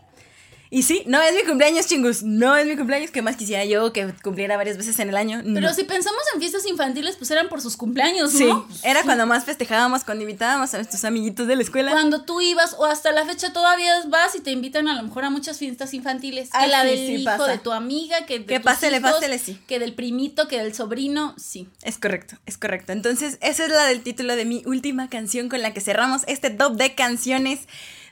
[0.71, 2.23] Y sí, no es mi cumpleaños, chingus.
[2.23, 3.11] No es mi cumpleaños.
[3.11, 5.43] que más quisiera yo que cumpliera varias veces en el año?
[5.43, 8.67] Pero si pensamos en fiestas infantiles, pues eran por sus cumpleaños, ¿no?
[8.69, 11.93] Sí, era cuando más festejábamos, cuando invitábamos a nuestros amiguitos de la escuela.
[11.93, 15.25] Cuando tú ibas, o hasta la fecha todavía vas y te invitan a lo mejor
[15.25, 16.51] a muchas fiestas infantiles.
[16.51, 19.61] que la del hijo de tu amiga, que de Que pásele, pásele, sí.
[19.67, 21.69] Que del primito, que del sobrino, sí.
[21.83, 22.93] Es correcto, es correcto.
[22.93, 26.51] Entonces, esa es la del título de mi última canción con la que cerramos este
[26.51, 27.61] top de canciones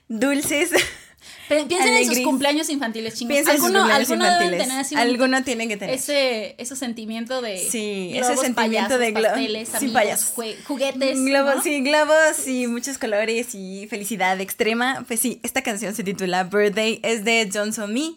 [0.09, 0.71] dulces.
[1.49, 3.35] Piensen en sus cumpleaños infantiles, chingos.
[3.35, 4.93] Piensen en sus cumpleaños infantiles.
[4.97, 5.95] Alguno tienen que tener.
[5.95, 7.59] Ese, ese sentimiento de.
[7.59, 9.39] Sí, ese sentimiento de globos.
[9.79, 10.35] Sí, payasos.
[10.67, 11.23] Juguetes.
[11.25, 15.05] Globos, sí, globos y muchos colores y felicidad extrema.
[15.07, 18.15] Pues sí, esta canción se titula Birthday, es de Johnson Me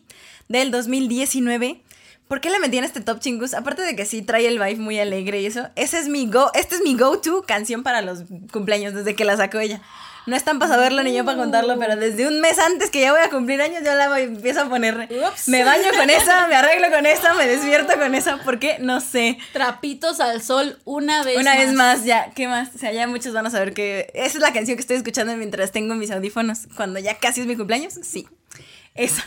[0.47, 1.81] del 2019.
[2.27, 3.53] ¿Por qué le metí en este top chingus?
[3.53, 6.51] Aparte de que sí trae el vibe muy alegre y eso, ese es mi go,
[6.53, 9.81] este es mi go-to canción para los cumpleaños desde que la sacó ella.
[10.27, 13.13] No están para saberlo ni yo para contarlo, pero desde un mes antes que ya
[13.13, 15.09] voy a cumplir años, yo la voy, empiezo a poner.
[15.47, 19.37] Me baño con esa, me arreglo con esa, me despierto con esa, porque no sé.
[19.53, 22.75] Trapitos al sol una vez Una vez más, ya, ¿qué más?
[22.75, 25.35] O sea, ya muchos van a saber que esa es la canción que estoy escuchando
[25.37, 26.67] mientras tengo mis audífonos.
[26.75, 28.27] Cuando ya casi es mi cumpleaños, sí.
[28.95, 29.23] Esa.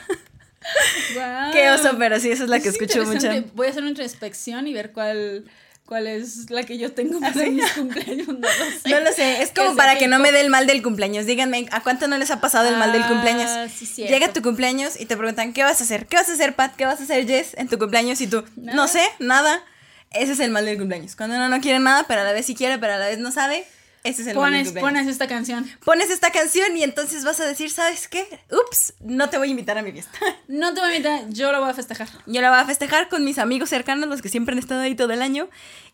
[1.53, 3.29] Qué oso, pero sí, esa es la que Es escucho mucho.
[3.55, 5.45] Voy a hacer una introspección y ver cuál,
[5.91, 7.51] cuál es la que yo tengo para ¿Ah, sí?
[7.51, 8.29] mis cumpleaños.
[8.29, 8.49] No lo
[8.85, 8.89] sé.
[8.91, 11.27] No lo sé, es como para que no me dé el mal del cumpleaños.
[11.27, 13.51] Díganme, ¿a cuánto no les ha pasado el mal del Ah, cumpleaños?
[13.77, 14.15] sí, cierto.
[14.15, 16.07] Llega tu cumpleaños y te preguntan, ¿qué vas a hacer?
[16.07, 16.77] ¿Qué vas a hacer, Pat?
[16.77, 18.21] ¿Qué vas a hacer, Jess, en tu cumpleaños?
[18.21, 18.77] Y tú, Nada.
[18.77, 19.65] no sé, nada.
[20.13, 21.17] Ese es el mal del cumpleaños.
[21.17, 23.19] Cuando uno no quiere nada, pero a la vez sí quiere, pero a la vez
[23.19, 23.65] no sabe,
[24.03, 25.69] ese es el Pones, pones esta canción.
[25.85, 28.27] Pones esta canción y entonces vas a decir, ¿sabes qué?
[28.51, 30.19] Ups, no te voy a invitar a mi fiesta.
[30.49, 32.09] No te voy a invitar, yo lo voy a festejar.
[32.27, 34.95] Yo la voy a festejar con mis amigos cercanos, los que siempre han estado ahí
[34.95, 35.49] todo el año.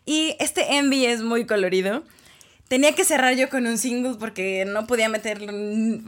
[0.05, 2.03] Y este Envy es muy colorido.
[2.67, 5.53] Tenía que cerrar yo con un single porque no podía meterlo.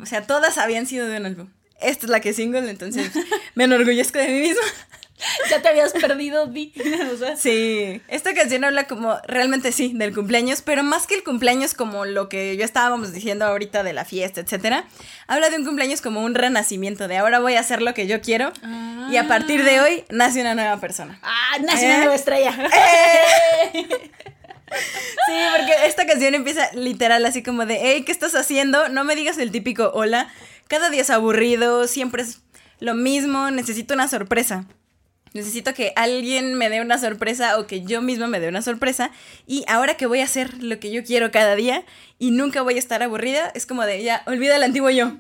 [0.02, 1.50] O sea, todas habían sido de un álbum.
[1.82, 3.12] Esta es la que es single, entonces
[3.56, 4.64] me enorgullezco de mí misma.
[5.50, 6.74] Ya te habías perdido, Di.
[7.14, 11.24] O sea, Sí, esta canción habla como, realmente sí, del cumpleaños, pero más que el
[11.24, 14.86] cumpleaños como lo que yo estábamos diciendo ahorita de la fiesta, etcétera,
[15.28, 18.22] habla de un cumpleaños como un renacimiento, de ahora voy a hacer lo que yo
[18.22, 18.52] quiero
[19.12, 21.20] y a partir de hoy nace una nueva persona.
[21.22, 21.92] Ah, nació ¿Eh?
[21.92, 22.56] una nueva estrella.
[24.72, 28.88] Sí, porque esta canción empieza literal así como de, hey, ¿qué estás haciendo?
[28.90, 30.32] No me digas el típico hola.
[30.68, 32.42] Cada día es aburrido, siempre es
[32.80, 34.66] lo mismo, necesito una sorpresa.
[35.34, 39.12] Necesito que alguien me dé una sorpresa o que yo misma me dé una sorpresa.
[39.46, 41.84] Y ahora que voy a hacer lo que yo quiero cada día
[42.18, 45.14] y nunca voy a estar aburrida, es como de, ya, olvida el antiguo yo.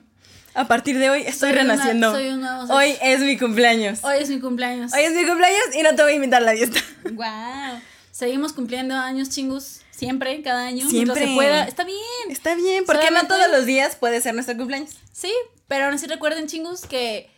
[0.55, 2.12] A partir de hoy estoy Soy una- renaciendo.
[2.12, 2.76] soy un nuevo ser.
[2.76, 3.99] Hoy es mi cumpleaños.
[4.03, 4.91] Hoy es mi cumpleaños.
[4.93, 6.80] Hoy es mi cumpleaños y no te voy a invitar a la fiesta.
[7.12, 7.80] Wow.
[8.12, 9.82] Seguimos cumpliendo años, chingus.
[9.91, 10.89] Siempre, cada año.
[10.89, 11.28] Siempre.
[11.28, 11.66] se pueda.
[11.66, 11.97] Está bien.
[12.30, 14.91] Está bien, porque no Solamente- todos los días puede ser nuestro cumpleaños.
[15.12, 15.32] Sí,
[15.68, 17.30] pero aún así recuerden, chingus, que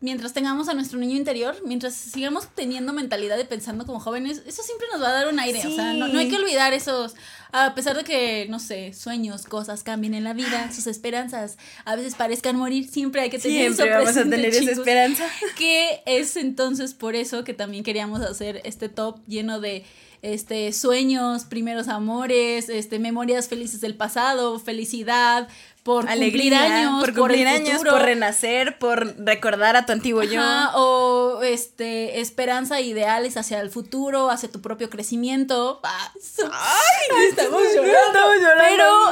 [0.00, 4.62] mientras tengamos a nuestro niño interior, mientras sigamos teniendo mentalidad de pensando como jóvenes, eso
[4.62, 5.60] siempre nos va a dar un aire.
[5.66, 7.14] O sea, no, no hay que olvidar esos.
[7.52, 11.96] A pesar de que, no sé, sueños, cosas cambien en la vida, sus esperanzas a
[11.96, 15.24] veces parezcan morir, siempre hay que tener eso Siempre vamos a presente, tener esa esperanza.
[15.56, 19.84] Que es entonces por eso que también queríamos hacer este top lleno de
[20.22, 25.48] este sueños, primeros amores, este memorias felices del pasado, felicidad,
[25.82, 27.92] por cumplir Alegría, años, por cumplir años, futuro.
[27.92, 30.38] por renacer, por recordar a tu antiguo yo.
[30.38, 35.80] Ajá, o este esperanza e ideales hacia el futuro, hacia tu propio crecimiento.
[35.82, 36.50] Ah, eso-
[37.30, 37.96] estamos llorando.
[38.08, 38.64] Estamos llorando,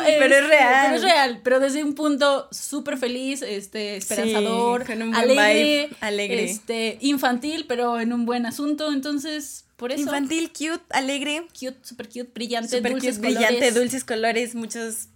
[0.04, 0.84] Pero, pero es este, real.
[0.84, 5.86] Pero es real, pero desde un punto súper feliz, este, esperanzador, con un buen alegre,
[5.86, 6.44] vibe, alegre.
[6.50, 8.92] este, infantil, pero en un buen asunto.
[8.92, 10.02] Entonces, por eso.
[10.02, 13.74] Infantil, cute, alegre, Cute, super cute, brillante, super dulces cute, brillante, colores.
[13.74, 15.08] dulces colores, muchas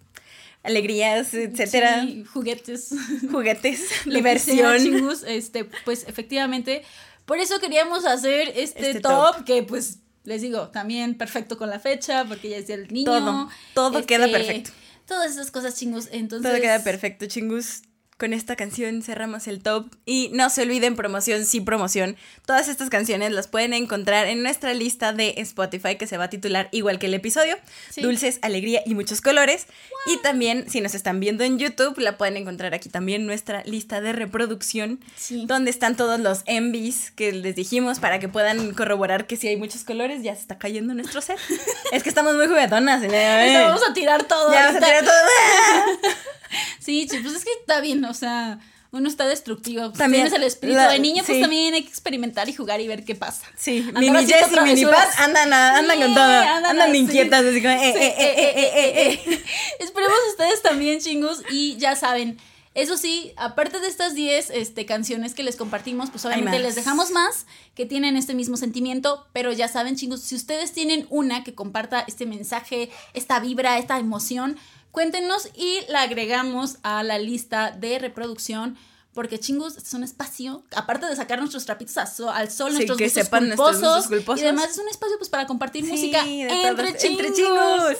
[0.62, 2.90] alegrías, etcétera, Sí, juguetes.
[3.30, 4.78] juguetes, que sea, diversión.
[4.82, 6.82] chingus, este, pues efectivamente,
[7.26, 9.44] por eso queríamos hacer este, Este top, top.
[9.44, 13.06] que pues les digo, también perfecto con la fecha, porque ya es el niño.
[13.10, 14.70] Todo, todo queda perfecto.
[15.06, 16.48] Todas esas cosas chingus, entonces.
[16.48, 17.82] Todo queda perfecto, chingus.
[18.22, 19.92] Con esta canción cerramos el top.
[20.06, 22.16] Y no se olviden, promoción, sí, promoción.
[22.46, 26.30] Todas estas canciones las pueden encontrar en nuestra lista de Spotify que se va a
[26.30, 27.56] titular igual que el episodio.
[27.90, 28.00] Sí.
[28.00, 29.66] Dulces, alegría y muchos colores.
[30.06, 34.00] Y también, si nos están viendo en YouTube, la pueden encontrar aquí también nuestra lista
[34.00, 35.00] de reproducción.
[35.16, 35.42] Sí.
[35.48, 39.56] Donde están todos los envies que les dijimos para que puedan corroborar que si hay
[39.56, 41.38] muchos colores, ya se está cayendo nuestro set.
[41.92, 43.02] es que estamos muy juguetonas.
[43.02, 43.64] ¿eh?
[43.64, 44.52] Vamos a tirar todo.
[44.52, 45.12] Ya vamos a tirar todo.
[46.78, 48.58] Sí, pues es que está bien, o sea,
[48.90, 49.86] uno está destructivo.
[49.88, 51.40] Pues También, tienes el espíritu la- de niño, pues sí.
[51.40, 53.46] también hay que experimentar y jugar y ver qué pasa.
[53.56, 54.84] Sí, mini Jess y
[55.22, 56.24] andan, a- andan con todo.
[56.24, 59.44] andan inquietas, así como, eh, Sí, eh, eh, eh, eh, eh, eh.
[59.80, 61.42] Esperemos ustedes también, chingos.
[61.50, 62.36] Y ya saben,
[62.74, 67.10] eso sí, aparte de estas 10 este, canciones que les compartimos, pues obviamente les dejamos
[67.10, 69.26] más que tienen este mismo sentimiento.
[69.32, 73.98] Pero ya saben, chingos, si ustedes tienen una que comparta este mensaje, esta vibra, esta
[73.98, 74.58] emoción,
[74.92, 78.78] cuéntenos y la agregamos a la lista de reproducción.
[79.14, 83.04] Porque chingos, es un espacio, aparte de sacar nuestros trapitos al sol, Sí, nuestros que
[83.04, 84.40] gustos sepan nuestros culposos, gustos culposos.
[84.40, 87.04] y además es un espacio pues para compartir Sí, música entre todos, chingos.
[87.20, 87.52] entre chingos.
[87.78, 87.92] ¡Guau!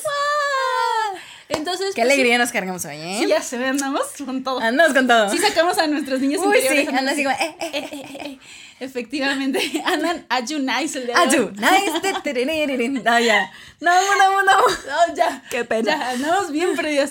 [1.57, 3.17] Entonces, Qué pues, alegría nos cargamos hoy, ¿eh?
[3.21, 4.61] Sí, ya se ve, andamos con todo.
[4.61, 5.31] Andamos con todo.
[5.31, 6.83] Sí sacamos a nuestros niños Uy, interiores.
[6.83, 8.39] sí, andan así como, eh, eh, eh, eh, eh, eh.
[8.81, 11.37] Efectivamente, andan a you nice el día de Ah, hoy.
[11.37, 11.51] tú.
[11.53, 13.03] Nice.
[13.07, 13.53] Ah, ya.
[13.81, 14.53] No, no, no, no.
[14.53, 15.43] No, ya.
[15.51, 15.97] Qué pena.
[15.97, 17.11] Ya, andamos bien perdidos.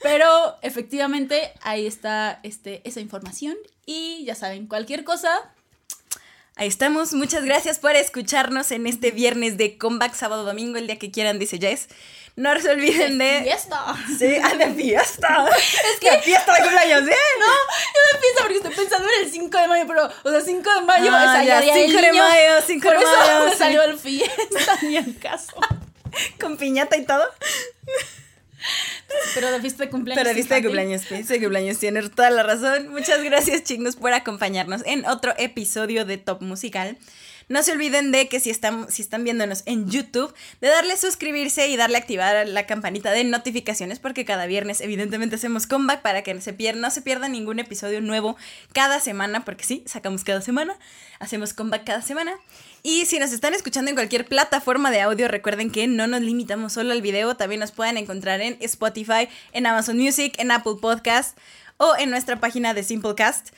[0.00, 3.56] Pero efectivamente ahí está este, esa información.
[3.86, 5.30] Y ya saben, cualquier cosa,
[6.54, 7.14] Ahí estamos.
[7.14, 11.38] Muchas gracias por escucharnos en este viernes de comeback, sábado, domingo, el día que quieran,
[11.38, 11.88] dice Jess.
[12.34, 13.40] No se olviden de.
[13.42, 13.94] fiesta.
[14.18, 15.46] Sí, ah, de fiesta.
[15.56, 16.10] Es que.
[16.10, 17.16] De fiesta de cumpleaños, ¿eh?
[17.38, 20.40] No, yo de fiesta porque estoy pensando en el 5 de mayo, pero, o sea,
[20.40, 23.04] 5 de mayo Ah, es allá ya, Día del 5 de mayo, 5 Por de
[23.04, 23.58] eso mayo, me sí.
[23.58, 25.52] salió el fiesta, ni el caso.
[26.40, 27.24] Con piñata y todo.
[29.34, 30.22] Pero de fiesta de cumpleaños.
[30.22, 32.88] Pero fiesta de cumpleaños, fiesta de cumpleaños, tienes toda la razón.
[32.88, 36.96] Muchas gracias, chicos, por acompañarnos en otro episodio de Top Musical.
[37.48, 41.68] No se olviden de que si están, si están viéndonos en YouTube, de darle suscribirse
[41.68, 46.34] y darle activar la campanita de notificaciones, porque cada viernes, evidentemente, hacemos comeback para que
[46.34, 48.36] no se pierda, no se pierda ningún episodio nuevo
[48.72, 50.76] cada semana, porque sí, sacamos cada semana,
[51.18, 52.32] hacemos comeback cada semana.
[52.82, 56.72] Y si nos están escuchando en cualquier plataforma de audio, recuerden que no nos limitamos
[56.72, 61.38] solo al video, también nos pueden encontrar en Spotify, en Amazon Music, en Apple Podcast
[61.76, 63.50] o en nuestra página de Simplecast.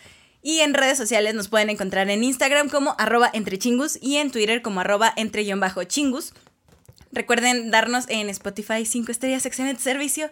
[0.46, 4.60] Y en redes sociales nos pueden encontrar en Instagram como arroba entrechingus y en Twitter
[4.60, 6.34] como arroba entre-chingus.
[7.12, 10.30] Recuerden darnos en Spotify 5 estrellas, excelente servicio.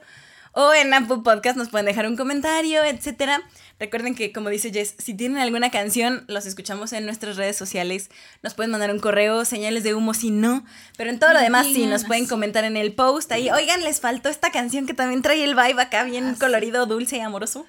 [0.52, 3.40] O en Apple Podcast nos pueden dejar un comentario, etc.
[3.80, 8.10] Recuerden que, como dice Jess, si tienen alguna canción, los escuchamos en nuestras redes sociales.
[8.42, 10.62] Nos pueden mandar un correo, señales de humo si no.
[10.98, 13.48] Pero en todo lo demás, sí, nos pueden comentar en el post ahí.
[13.48, 17.20] Oigan, les faltó esta canción que también trae el vibe acá, bien colorido, dulce y
[17.20, 17.64] amoroso.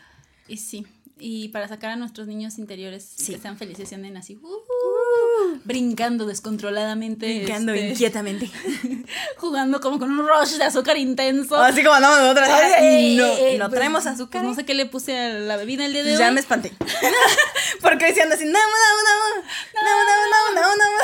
[0.49, 0.85] Y sí.
[1.19, 3.33] Y para sacar a nuestros niños interiores Sí.
[3.35, 7.25] que sean felices y anden así, uh, brincando descontroladamente.
[7.27, 8.49] Brincando este, inquietamente.
[9.37, 11.55] jugando como con un rush de azúcar intenso.
[11.55, 12.49] Así como andamos nosotras.
[12.79, 14.43] Ay, Y no, eh, no pues, traemos pues azúcar.
[14.43, 16.33] no sé qué le puse a la bebida el día de Ya hoy.
[16.33, 16.71] me espanté.
[17.81, 21.03] Porque diciendo así, no, no, no, no, no, no, no, no, no.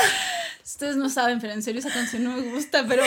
[0.64, 3.02] Ustedes no saben, pero en serio esa canción no me gusta, pero.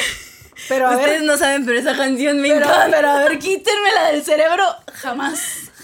[0.69, 1.23] Pero a Ustedes ver.
[1.23, 2.87] no saben, pero esa canción me Pero, encanta.
[2.95, 4.63] pero a ver, quítenmela del cerebro.
[4.93, 5.39] Jamás.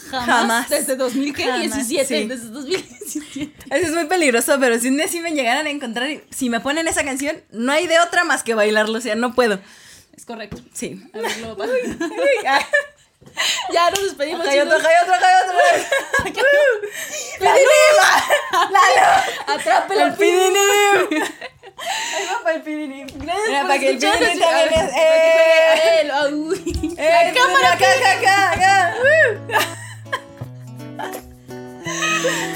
[0.10, 0.26] Jamás.
[0.26, 0.70] Jamás.
[0.70, 1.70] Desde 2017.
[1.70, 1.98] Jamás, sí.
[2.28, 3.54] Desde 2017.
[3.70, 6.50] Eso es muy peligroso, pero si un día sí me llegaran a encontrar, y si
[6.50, 9.60] me ponen esa canción, no hay de otra más que bailarlo, o sea, no puedo.
[10.16, 10.58] Es correcto.
[10.74, 11.02] Sí.
[11.14, 11.72] A ver, luego pasa.
[11.74, 12.62] Ay,
[13.74, 14.48] Ya nos despedimos.
[14.48, 16.36] Hay otro, hay otro, hay otro.
[17.40, 18.72] ¡La luz!
[18.72, 21.24] ¡La Atrápela ¡El pidinim!
[21.80, 23.08] Ahí va para el pidinim.
[23.08, 24.94] Gracias Mira, por para que el pidinim también es...
[24.94, 26.02] ¡Eh!
[26.02, 26.04] ¡Eh!
[26.04, 27.74] La cámara.
[27.74, 29.86] Acá, acá, acá, acá.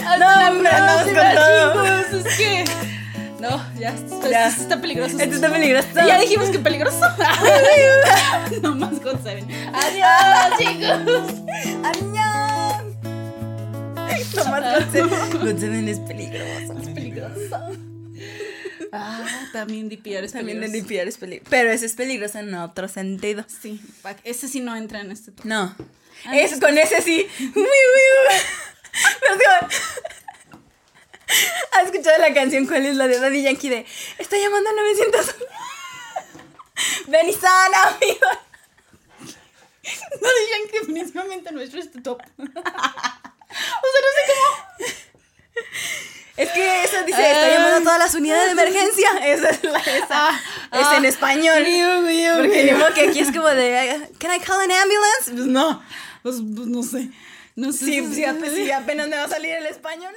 [0.06, 2.04] Hasta No, hombre, andamos con todo.
[2.04, 2.26] chicos.
[2.26, 2.66] Es que.
[3.40, 3.90] No, ya.
[3.94, 4.48] Esto, Ya.
[4.48, 5.20] esto está peligroso.
[5.20, 5.88] Esto está peligroso.
[5.96, 7.00] Ya dijimos que peligroso.
[8.62, 9.46] no más con Seven.
[9.74, 11.34] Adiós, chicos.
[11.84, 12.94] ¡Añón!
[14.34, 14.64] Tomás
[14.94, 15.34] González.
[15.34, 16.80] González es peligroso.
[16.82, 17.70] Es peligroso.
[18.96, 20.74] Ah, también DPR es También peligroso.
[20.74, 21.50] limpiar es peligroso.
[21.50, 23.44] Pero ese es peligroso en otro sentido.
[23.48, 23.82] Sí,
[24.24, 25.46] ese sí no entra en este top.
[25.46, 25.76] No.
[26.26, 27.28] Ah, es, con ese sí.
[31.72, 33.86] ¿Has escuchado la canción cuál es la de Daddy Yankee de
[34.18, 35.36] Está llamando al 900?
[37.08, 38.28] Ven y sana, amigo.
[40.22, 42.22] No digan que definitivamente nuestro es este top.
[42.38, 44.50] o sea, no sé cómo.
[46.36, 49.10] Es que eso dice, está llamando a todas las unidades de emergencia.
[49.24, 50.30] Esa es la esa.
[50.30, 50.40] Ah,
[50.72, 50.98] es ah.
[50.98, 51.64] en español.
[52.38, 55.32] Porque ni modo que aquí es como de Can I call an ambulance?
[55.32, 55.84] Pues no.
[56.24, 57.10] Pues, pues, no sé.
[57.56, 57.86] No sé.
[57.86, 60.14] Sí, sí, apenas me va a salir el español.